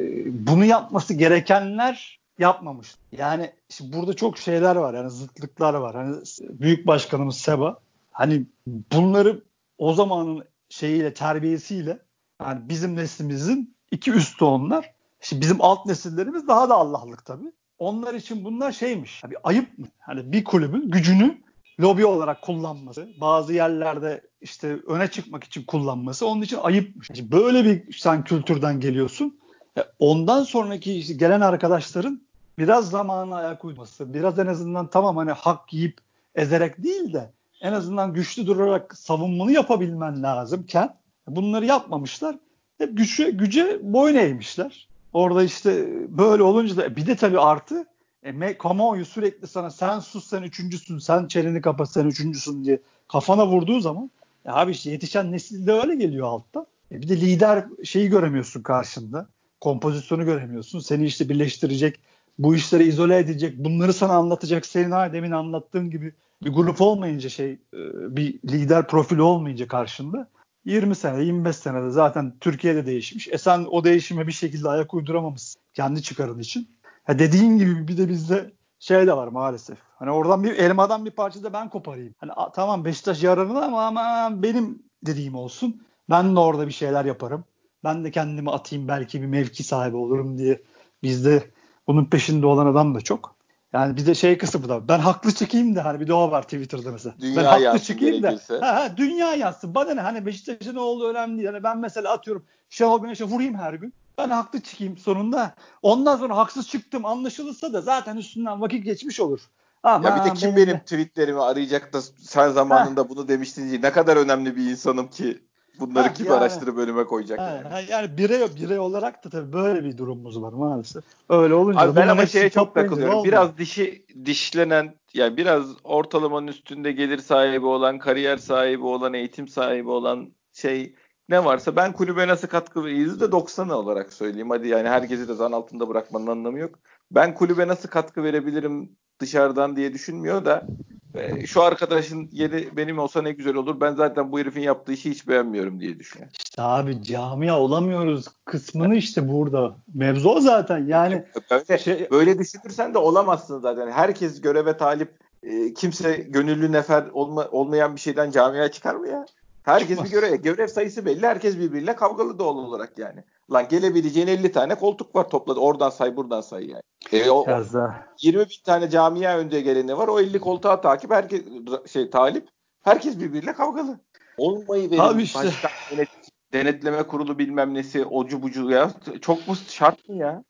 [0.48, 2.96] bunu yapması gerekenler yapmamış.
[3.12, 4.94] Yani işte burada çok şeyler var.
[4.94, 5.96] Yani zıtlıklar var.
[5.96, 7.80] Hani büyük başkanımız Seba
[8.12, 9.44] hani bunları
[9.78, 12.00] o zamanın şeyiyle terbiyesiyle
[12.42, 14.94] yani bizim neslimizin iki üstü onlar.
[15.22, 17.52] Şimdi bizim alt nesillerimiz daha da Allah'lık tabii.
[17.80, 19.26] Onlar için bunlar şeymiş.
[19.26, 19.88] Abi ayıp mı?
[20.00, 21.38] Hani bir kulübün gücünü
[21.80, 27.10] lobi olarak kullanması, bazı yerlerde işte öne çıkmak için kullanması onun için ayıpmış.
[27.32, 29.40] Böyle bir sen kültürden geliyorsun.
[29.78, 32.22] E, Ondan sonraki gelen arkadaşların
[32.58, 35.98] biraz zamanına ayak uyması, biraz en azından tamam hani hak yiyip
[36.36, 37.32] ezerek değil de
[37.62, 40.96] en azından güçlü durarak savunmanı yapabilmen lazımken
[41.28, 42.36] bunları yapmamışlar.
[42.78, 44.88] Hep güçe, güce boyun eğmişler.
[45.14, 47.86] Orada işte böyle olunca da bir de tabii artı
[48.24, 53.48] e, kamuoyu sürekli sana sen sus sen üçüncüsün, sen çeneni kapat sen üçüncüsün diye kafana
[53.48, 54.12] vurduğu zaman
[54.46, 56.66] ya abi işte yetişen nesilde öyle geliyor altta.
[56.92, 59.28] E bir de lider şeyi göremiyorsun karşında.
[59.62, 60.80] Kompozisyonu göremiyorsun.
[60.80, 62.00] Seni işte birleştirecek,
[62.40, 64.66] bu işleri izole edecek, bunları sana anlatacak.
[64.66, 66.14] Senin ha demin anlattığın gibi
[66.44, 67.80] bir grup olmayınca şey e,
[68.16, 70.30] bir lider profili olmayınca karşında
[70.66, 73.28] 20 sene 25 senede zaten Türkiye'de değişmiş.
[73.28, 76.70] E sen o değişime bir şekilde ayak uyduramamışsın kendi çıkarın için.
[77.04, 79.78] Ha dediğin gibi bir de bizde şey de var maalesef.
[79.96, 82.16] Hani oradan bir elmadan bir parça da ben koparayım.
[82.18, 85.82] Hani a, tamam Beşiktaş yararına ama ama benim dediğim olsun.
[86.10, 87.46] Ben de orada bir şeyler yaparım.
[87.84, 90.62] Ben de kendimi atayım belki bir mevki sahibi olurum diye
[91.04, 91.44] bizde
[91.88, 93.38] bunun peşinde olan adam da çok.
[93.74, 96.92] Yani bir de şey kısmı da ben haklı çıkayım da hani bir o var Twitter'da
[96.92, 97.16] mesela.
[97.20, 98.60] Dünya ben haklı çıkayım da gerekirse.
[98.60, 99.76] ha, ha, dünya yansın.
[99.76, 101.50] Bana ne hani Beşiktaş'ın ne olduğu önemli değil.
[101.50, 103.94] Hani ben mesela atıyorum Şenol Güneş'e vurayım her gün.
[104.18, 105.56] Ben haklı çıkayım sonunda.
[105.82, 109.40] Ondan sonra haksız çıktım anlaşılırsa da zaten üstünden vakit geçmiş olur.
[109.84, 113.92] Ama Ya bir de kim benim tweetlerimi arayacak da sen zamanında bunu demiştin diye ne
[113.92, 115.47] kadar önemli bir insanım ki
[115.80, 116.36] bunları Heh, kim yani.
[116.36, 117.68] araştırıp önüme koyacak Ha, yani.
[117.68, 121.04] ha, yani birey birey olarak da tabii böyle bir durumumuz var maalesef.
[121.30, 123.24] Öyle olunca Abi ben ama şeye çok takılıyorum.
[123.24, 129.90] Biraz dişi dişlenen yani biraz ortalamanın üstünde gelir sahibi olan, kariyer sahibi olan, eğitim sahibi
[129.90, 130.96] olan şey
[131.30, 134.50] ne varsa ben kulübe nasıl katkı %90 olarak söyleyeyim.
[134.50, 136.80] Hadi yani herkesi de zan altında bırakmanın anlamı yok.
[137.12, 140.68] Ben kulübe nasıl katkı verebilirim dışarıdan diye düşünmüyor da
[141.16, 143.82] e, şu arkadaşın yeri benim olsa ne güzel olur.
[143.82, 146.34] Ben zaten bu herifin yaptığı işi hiç beğenmiyorum diye düşünüyorum.
[146.44, 149.76] İşte abi camia olamıyoruz kısmını işte burada.
[149.94, 150.86] Mevzu o zaten.
[150.88, 153.92] Yani Böyle, şey böyle düşünürsen de olamazsın zaten.
[153.92, 155.28] Herkes göreve talip.
[155.44, 159.26] e, kimse gönüllü nefer olma, olmayan bir şeyden camiaya çıkar mı ya?
[159.68, 160.06] Herkes Çıkmaz.
[160.06, 160.36] bir görev.
[160.36, 161.28] Görev sayısı belli.
[161.28, 163.24] Herkes birbiriyle kavgalı doğal olarak yani.
[163.52, 165.60] Lan gelebileceğin 50 tane koltuk var topladı.
[165.60, 166.82] Oradan say buradan say yani.
[167.12, 168.06] E, o, biraz daha.
[168.22, 170.08] 20 bin tane camia önce geleni var.
[170.08, 171.42] O 50 koltuğa takip herkes
[171.88, 172.48] şey talip.
[172.84, 174.00] Herkes birbiriyle kavgalı.
[174.38, 175.02] Olmayı verin.
[175.02, 175.40] Abi işte.
[175.40, 178.92] Başkan, denet- denetleme kurulu bilmem nesi ocu bucu ya.
[179.22, 180.44] Çok mu şart mı ya?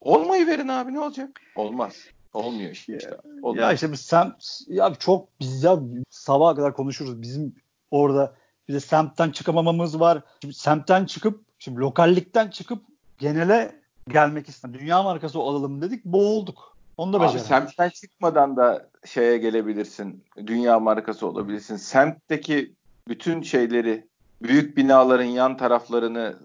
[0.00, 1.40] Olmayı verin abi ne olacak?
[1.56, 1.96] Olmaz.
[2.34, 2.96] Olmuyor işte.
[2.96, 3.18] işte.
[3.42, 3.62] Olmaz.
[3.62, 5.78] Ya işte biz semt ya çok biz ya
[6.10, 7.22] sabaha kadar konuşuruz.
[7.22, 7.54] Bizim
[7.90, 8.34] orada
[8.68, 10.22] bir de semtten çıkamamamız var.
[10.42, 12.82] Şimdi semtten çıkıp şimdi lokallikten çıkıp
[13.18, 14.80] genele gelmek istedim.
[14.80, 16.04] Dünya markası olalım dedik.
[16.04, 16.76] Boğulduk.
[16.96, 17.46] Onu da beceremedik.
[17.48, 20.24] semtten çıkmadan da şeye gelebilirsin.
[20.46, 21.76] Dünya markası olabilirsin.
[21.76, 22.72] Semtteki
[23.08, 24.06] bütün şeyleri
[24.42, 26.36] büyük binaların yan taraflarını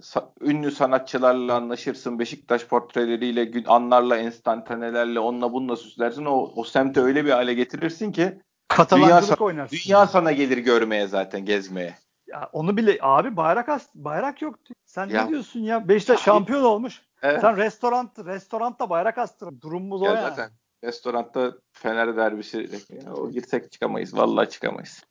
[0.41, 2.19] ünlü sanatçılarla anlaşırsın.
[2.19, 6.25] Beşiktaş portreleriyle, gün anlarla, enstantanelerle, onunla bununla süslersin.
[6.25, 9.77] O, o semti öyle bir hale getirirsin ki Katalancılık dünya- oynarsın.
[9.85, 11.95] dünya sana gelir görmeye zaten gezmeye.
[12.33, 14.73] Ya onu bile abi bayrak as bayrak yoktu.
[14.85, 15.87] Sen Ya- ne diyorsun ya?
[15.89, 17.01] Beşiktaş Ya- şampiyon olmuş.
[17.21, 17.41] Evet.
[17.41, 19.61] Sen restoran restoranda bayrak astırın.
[19.61, 20.21] Durumumuz o Ya yani.
[20.21, 20.49] zaten
[20.83, 22.69] restoranda Fener derbisi
[23.05, 24.17] ya o girsek çıkamayız.
[24.17, 25.03] Vallahi çıkamayız.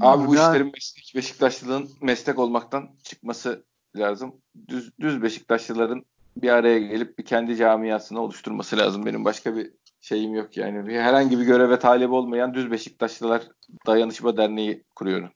[0.00, 3.64] Abi bu Yani- işlerin meslek, Beşiktaşlılığın meslek olmaktan çıkması
[3.96, 4.34] lazım.
[4.68, 6.04] Düz, düz Beşiktaşlıların
[6.36, 9.06] bir araya gelip bir kendi camiasını oluşturması lazım.
[9.06, 10.86] Benim başka bir şeyim yok yani.
[10.86, 13.42] Bir, herhangi bir göreve talip olmayan düz Beşiktaşlılar
[13.86, 15.30] dayanışma derneği kuruyorum.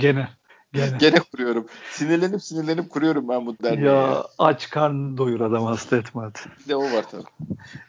[0.00, 0.28] Gene.
[0.76, 0.96] Gene.
[1.00, 1.66] Gene kuruyorum.
[1.90, 3.84] Sinirlenip sinirlenip kuruyorum ben bu derneği.
[3.86, 4.24] Ya Ya.
[4.38, 6.38] aç karnını doyur adam hasta etme hadi.
[6.64, 7.22] Bir de o var tabii.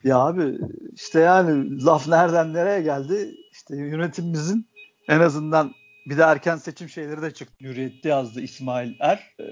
[0.04, 0.58] Ya abi
[0.94, 3.36] işte yani laf nereden nereye geldi?
[3.52, 4.68] İşte yönetimimizin
[5.08, 5.74] en azından
[6.06, 7.56] bir de erken seçim şeyleri de çıktı.
[7.66, 9.36] Hürriyet'te yazdı İsmail Er.
[9.40, 9.44] Ee,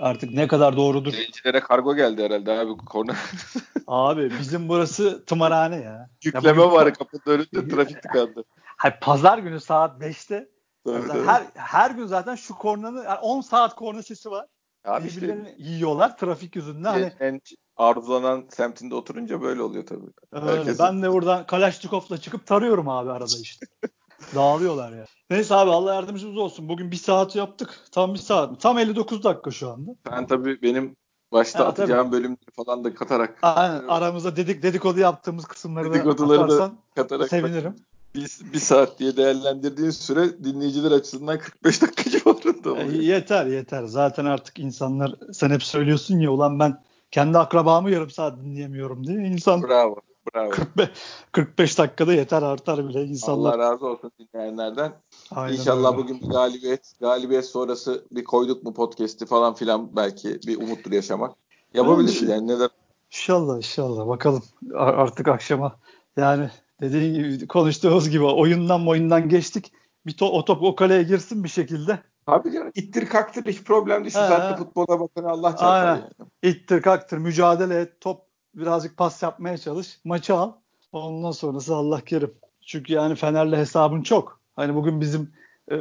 [0.00, 1.12] artık ne kadar doğrudur?
[1.12, 2.76] Zencilere kargo geldi herhalde abi.
[2.86, 3.14] Korna
[3.86, 6.10] Abi bizim burası tımarhane ya.
[6.24, 8.44] yükleme Ya bugün- var kapının önünde trafik tıkandı.
[8.76, 10.48] Hayır, pazar günü saat 5'te.
[10.84, 11.26] Tabii, tabii.
[11.26, 14.46] her her gün zaten şu kornanın yani 10 saat korna sesi var.
[14.84, 16.92] Abi işte Birbirlerini yiyorlar trafik yüzünden.
[16.92, 17.40] Hani en
[17.76, 20.06] arzulanan semtinde oturunca böyle oluyor tabii.
[20.32, 20.58] Öyle.
[20.58, 23.66] Herkes- Ben de buradan Kalaşnikov'la çıkıp tarıyorum abi arada işte.
[24.34, 25.04] Dağılıyorlar ya.
[25.30, 26.68] Neyse abi Allah yardımcımız olsun.
[26.68, 27.80] Bugün bir saat yaptık.
[27.92, 28.58] Tam bir saat mi?
[28.58, 29.90] Tam 59 dakika şu anda.
[30.10, 30.96] Ben tabii benim
[31.32, 33.88] başta Ha, atacağım bölümleri falan da katarak Aynen.
[33.88, 37.76] Aramızda dedik dedikodu yaptığımız kısımları Dedikoduları da atarsan katarak sevinirim.
[38.14, 43.02] Bir, bir saat diye değerlendirdiğin süre dinleyiciler açısından 45 dakika civarında E, oluyor.
[43.02, 43.84] yeter yeter.
[43.84, 49.18] Zaten artık insanlar sen hep söylüyorsun ya ulan ben kendi akrabamı yarım saat dinleyemiyorum diye.
[49.18, 49.96] İnsan Bravo.
[50.34, 50.50] Bravo.
[50.50, 50.88] 45,
[51.32, 53.50] 45 dakikada yeter artar bile insanlar.
[53.54, 54.92] Allah razı olsun dinleyenlerden.
[55.30, 55.98] Aynen İnşallah öyle.
[56.02, 61.32] bugün bir galibiyet, galibiyet sonrası bir koyduk mu podcast'i falan filan belki bir umuttur yaşamak.
[61.74, 62.68] Yapabiliriz yani neden?
[63.12, 64.42] İnşallah inşallah bakalım
[64.74, 65.76] artık akşama
[66.16, 66.50] yani
[66.80, 69.72] dediğin gibi konuştuğumuz gibi oyundan oyundan geçtik.
[70.06, 71.98] Bir to- o top o kaleye girsin bir şekilde.
[72.26, 74.12] Abi canım ittir kaktır hiç problem değil.
[74.12, 75.86] Şu saatte futbola bakın Allah çarpar.
[75.86, 75.96] Aynen.
[75.96, 76.30] yani.
[76.42, 78.20] İttir kaktır mücadele et top
[78.54, 80.52] birazcık pas yapmaya çalış maçı al.
[80.92, 82.34] Ondan sonrası Allah kerim.
[82.60, 84.40] Çünkü yani Fener'le hesabın çok.
[84.56, 85.32] Hani bugün bizim
[85.70, 85.76] e,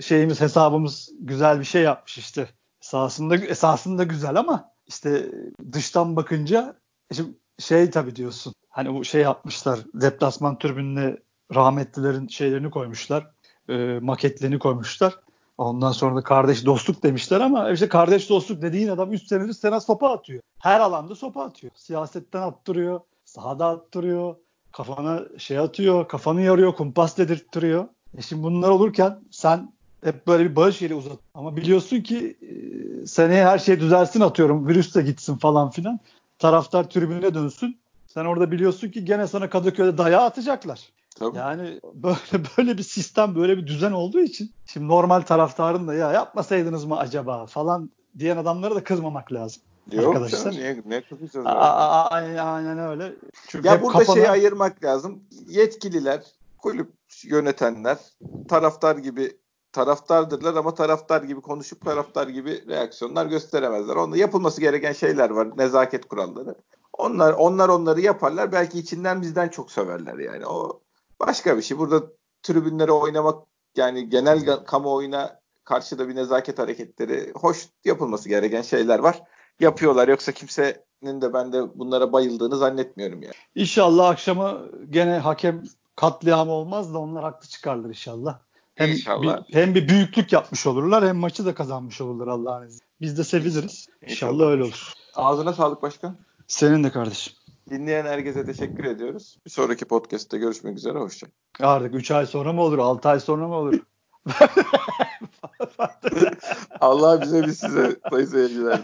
[0.00, 2.48] şeyimiz hesabımız güzel bir şey yapmış işte.
[2.82, 5.26] Esasında esasında güzel ama işte
[5.72, 6.76] dıştan bakınca
[7.12, 8.54] şimdi şey tabii diyorsun.
[8.78, 9.78] Hani bu şey yapmışlar.
[9.94, 11.16] Deplasman tribününe
[11.54, 13.30] rahmetlilerin şeylerini koymuşlar.
[13.68, 15.18] E, maketlerini koymuşlar.
[15.58, 19.80] Ondan sonra da kardeş dostluk demişler ama işte kardeş dostluk dediğin adam 3 senedir sana
[19.80, 20.42] sopa atıyor.
[20.58, 21.72] Her alanda sopa atıyor.
[21.76, 24.36] Siyasetten attırıyor, sahada attırıyor,
[24.72, 27.88] kafana şey atıyor, kafanı yarıyor, kumpas dedirttiriyor.
[28.18, 29.72] E şimdi bunlar olurken sen
[30.04, 31.18] hep böyle bir bağış yeri uzat.
[31.34, 34.68] Ama biliyorsun ki e, seneye her şey düzelsin atıyorum.
[34.68, 36.00] Virüs de gitsin falan filan.
[36.38, 37.78] Taraftar tribüne dönsün.
[38.08, 40.92] Sen orada biliyorsun ki gene sana Kadıköy'de dayağı atacaklar.
[41.18, 41.36] Tabii.
[41.36, 46.12] Yani böyle böyle bir sistem, böyle bir düzen olduğu için şimdi normal taraftarın da ya
[46.12, 49.62] yapmasaydınız mı acaba falan diyen adamlara da kızmamak lazım.
[49.92, 50.38] Yok arkadaşlar.
[50.38, 53.14] canım niye, ne kızacağız Aynen, öyle.
[53.48, 55.22] Çünkü Ya burada kafana- şeyi ayırmak lazım.
[55.48, 56.22] Yetkililer,
[56.58, 56.92] kulüp
[57.24, 57.98] yönetenler
[58.48, 59.36] taraftar gibi
[59.72, 63.96] taraftardırlar ama taraftar gibi konuşup taraftar gibi reaksiyonlar gösteremezler.
[63.96, 65.58] Onda yapılması gereken şeyler var.
[65.58, 66.54] Nezaket kuralları.
[66.98, 68.52] Onlar onlar onları yaparlar.
[68.52, 70.46] Belki içinden bizden çok söverler yani.
[70.46, 70.80] O
[71.20, 71.78] başka bir şey.
[71.78, 72.02] Burada
[72.42, 73.46] tribünlere oynamak
[73.76, 79.22] yani genel kamuoyuna karşı da bir nezaket hareketleri hoş yapılması gereken şeyler var.
[79.60, 80.08] Yapıyorlar.
[80.08, 83.34] Yoksa kimsenin de ben de bunlara bayıldığını zannetmiyorum yani.
[83.54, 84.58] İnşallah akşama
[84.90, 85.62] gene hakem
[85.96, 88.38] katliamı olmaz da onlar haklı çıkarlar inşallah.
[88.74, 89.48] Hem İnşallah.
[89.48, 92.84] Bir, hem bir büyüklük yapmış olurlar hem maçı da kazanmış olurlar Allah'ın izniyle.
[93.00, 93.88] Biz de seviniriz.
[94.02, 94.50] İnşallah, İnşallah.
[94.50, 94.92] öyle olur.
[95.14, 96.16] Ağzına sağlık başkan.
[96.48, 97.32] Senin de kardeşim.
[97.70, 99.38] Dinleyen herkese teşekkür ediyoruz.
[99.46, 100.98] Bir sonraki podcast'te görüşmek üzere.
[100.98, 101.26] Hoşça
[101.60, 102.78] Artık 3 ay sonra mı olur?
[102.78, 103.74] 6 ay sonra mı olur?
[106.80, 108.80] Allah bize biz size sayı seyirciler.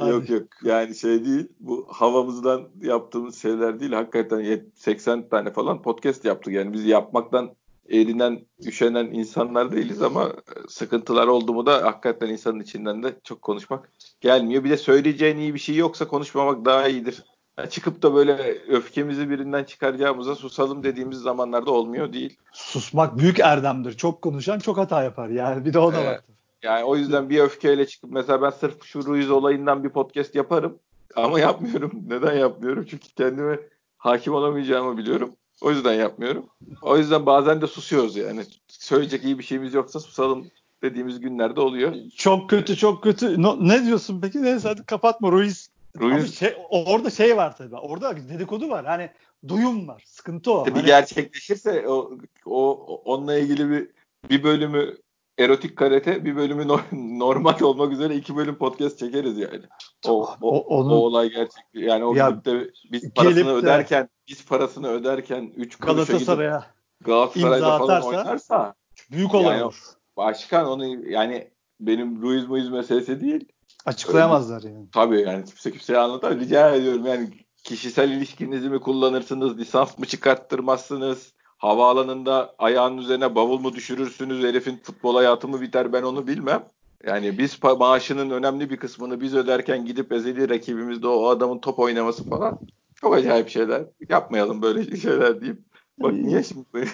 [0.00, 5.82] Yok yok yani şey değil bu havamızdan yaptığımız şeyler değil hakikaten yet- 80 tane falan
[5.82, 7.54] podcast yaptık yani biz yapmaktan
[7.92, 10.32] erinen üşenen insanlar değiliz ama e,
[10.68, 15.54] sıkıntılar oldu mu da hakikaten insanın içinden de çok konuşmak gelmiyor bir de söyleyeceğin iyi
[15.54, 17.24] bir şey yoksa konuşmamak daha iyidir
[17.58, 23.96] Yani çıkıp da böyle öfkemizi birinden çıkaracağımıza susalım dediğimiz zamanlarda olmuyor değil Susmak büyük erdemdir.
[23.96, 25.28] Çok konuşan çok hata yapar.
[25.28, 26.20] Yani bir de o da var.
[26.62, 30.78] Yani o yüzden bir öfkeyle çıkıp mesela ben sırf şu Ruiz olayından bir podcast yaparım
[31.16, 31.92] ama yapmıyorum.
[32.08, 32.86] Neden yapmıyorum?
[32.90, 33.58] Çünkü kendime
[33.98, 35.36] hakim olamayacağımı biliyorum.
[35.62, 36.46] O yüzden yapmıyorum.
[36.82, 38.44] O yüzden bazen de susuyoruz yani.
[38.68, 40.46] Söyleyecek iyi bir şeyimiz yoksa susalım
[40.82, 41.94] dediğimiz günlerde oluyor.
[42.16, 43.42] Çok kötü çok kötü.
[43.42, 44.42] No- ne diyorsun peki?
[44.42, 45.68] Neyse hadi kapatma Ruiz.
[46.00, 47.76] Ruiz şey, orada şey var tabii.
[47.76, 48.84] Orada dedikodu var.
[48.86, 49.10] Hani
[49.48, 50.02] duyum var.
[50.06, 50.66] Sıkıntı o.
[50.66, 52.10] bir Hani- gerçekleşirse o,
[52.46, 52.72] o
[53.04, 53.88] onunla ilgili bir
[54.30, 54.96] bir bölümü
[55.38, 56.80] erotik karate, bir bölümü no-
[57.18, 59.60] normal olmak üzere iki bölüm podcast çekeriz yani.
[60.08, 61.64] O, o, O- onun- o olay gerçek.
[61.74, 66.66] Yani o Ya, de biz parasını de- öderken biz parasını öderken 3 kuruşa gidip Galatasaray'a
[67.04, 68.74] Galatasaray'da imza falan atarsa- oynarsa
[69.10, 69.80] büyük olay Yani- olur.
[70.16, 73.44] başkan onu yani benim Ruiz Muiz meselesi değil.
[73.86, 74.86] Açıklayamazlar yani.
[74.94, 76.40] Tabii yani kimse kimseye anlatamaz.
[76.40, 77.30] Rica ediyorum yani
[77.64, 81.32] kişisel ilişkinizi mi kullanırsınız, lisans mı çıkarttırmazsınız,
[81.62, 86.64] havaalanında ayağının üzerine bavul mu düşürürsünüz herifin futbol hayatı mı biter ben onu bilmem.
[87.06, 92.28] Yani biz maaşının önemli bir kısmını biz öderken gidip ezeli rakibimizde o adamın top oynaması
[92.28, 92.58] falan
[92.94, 93.82] çok acayip şeyler.
[94.08, 95.58] Yapmayalım böyle şeyler deyip
[95.98, 96.66] Bak niye şimdi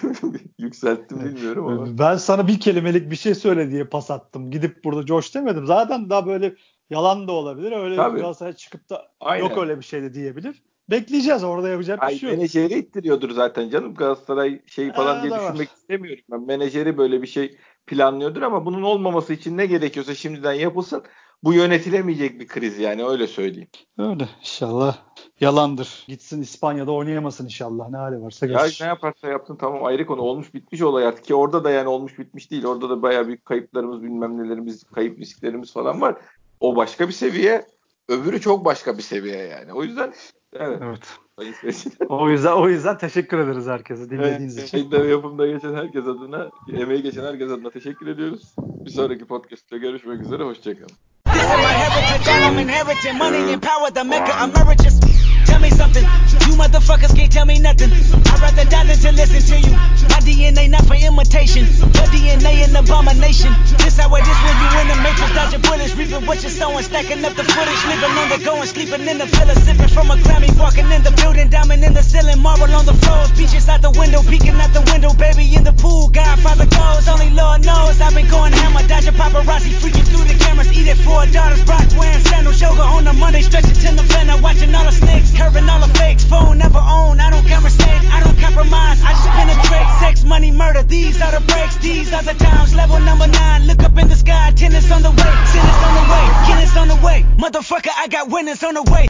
[0.59, 1.97] yükselttim bilmiyorum ama.
[1.99, 4.51] Ben sana bir kelimelik bir şey söyle diye pas attım.
[4.51, 5.65] Gidip burada coş demedim.
[5.65, 6.55] Zaten daha böyle
[6.89, 7.71] yalan da olabilir.
[7.71, 8.19] Öyle Tabii.
[8.19, 9.49] Galatasaray çıkıp da Aynen.
[9.49, 10.63] yok öyle bir şey de diyebilir.
[10.91, 12.37] Bekleyeceğiz orada yapacak bir Ay, şey yok.
[12.37, 13.95] menajeri ittiriyordur zaten canım.
[13.95, 15.43] Galatasaray şey falan Ee, diye da var.
[15.43, 16.23] düşünmek istemiyorum.
[16.31, 21.03] Ben menajeri böyle bir şey planlıyordur ama bunun olmaması için ne gerekiyorsa şimdiden yapılsın.
[21.43, 23.67] Bu yönetilemeyecek bir kriz yani öyle söyleyeyim.
[23.97, 24.97] Öyle inşallah
[25.39, 26.03] yalandır.
[26.07, 27.89] Gitsin İspanya'da oynayamasın inşallah.
[27.89, 28.85] Ne hali varsa Ya görsün.
[28.85, 30.21] ne yaparsa yapsın tamam ayrı konu.
[30.21, 32.65] Olmuş bitmiş olay artık ki orada da yani olmuş bitmiş değil.
[32.65, 36.15] Orada da bayağı büyük kayıplarımız bilmem nelerimiz, kayıp risklerimiz falan var.
[36.59, 37.65] O başka bir seviye.
[38.07, 39.73] Öbürü çok başka bir seviye yani.
[39.73, 40.13] O yüzden
[40.53, 40.79] evet.
[40.83, 40.99] Evet.
[41.39, 42.07] sayın seyirciler.
[42.09, 44.77] O yüzden o yüzden teşekkür ederiz herkese dinlediğiniz Evet, için.
[44.77, 48.55] yayında yapımda geçen herkes adına, emeği geçen herkes adına teşekkür ediyoruz.
[48.85, 50.43] Bir sonraki podcast'te görüşmek üzere.
[50.43, 50.87] Hoşçakalın.
[51.33, 53.17] This is my heritage, all I'm inheriting.
[53.17, 54.99] Money and power, the mecca emeritus.
[55.47, 56.05] Tell me something,
[56.49, 58.28] you motherfuckers can't tell me nothing.
[58.39, 59.75] I'd rather die than to listen to you.
[60.07, 63.51] My DNA not for imitation, your DNA an abomination.
[63.83, 66.83] This how it is when you in the matrix, dodging bullets, reaping what you're sowing,
[66.87, 70.11] stacking up the footage, living on the go and sleeping in the villa, sipping from
[70.11, 73.67] a Grammy, walking in the building, diamond in the ceiling, marble on the floors, beaches
[73.67, 77.67] out the window, peeking out the window, baby in the pool, Godfather goes, only Lord
[77.67, 81.59] knows I've been going hammer, dodging paparazzi, freaking through the cameras, eat it four daughters,
[81.67, 85.35] Brock wearing sandals, yoga on a Monday, stretching to the November, watching all the snakes,
[85.35, 89.29] curving all the fakes, phone never on, I don't conversate, I don't compromise, I just
[89.29, 93.65] penetrate, sex, money, murder, these are the breaks, these are the times, level number nine,
[93.65, 96.87] look up in the sky, tennis on the way, tennis on the way, tennis on
[96.87, 98.89] the way, motherfucker, I got winners on the way.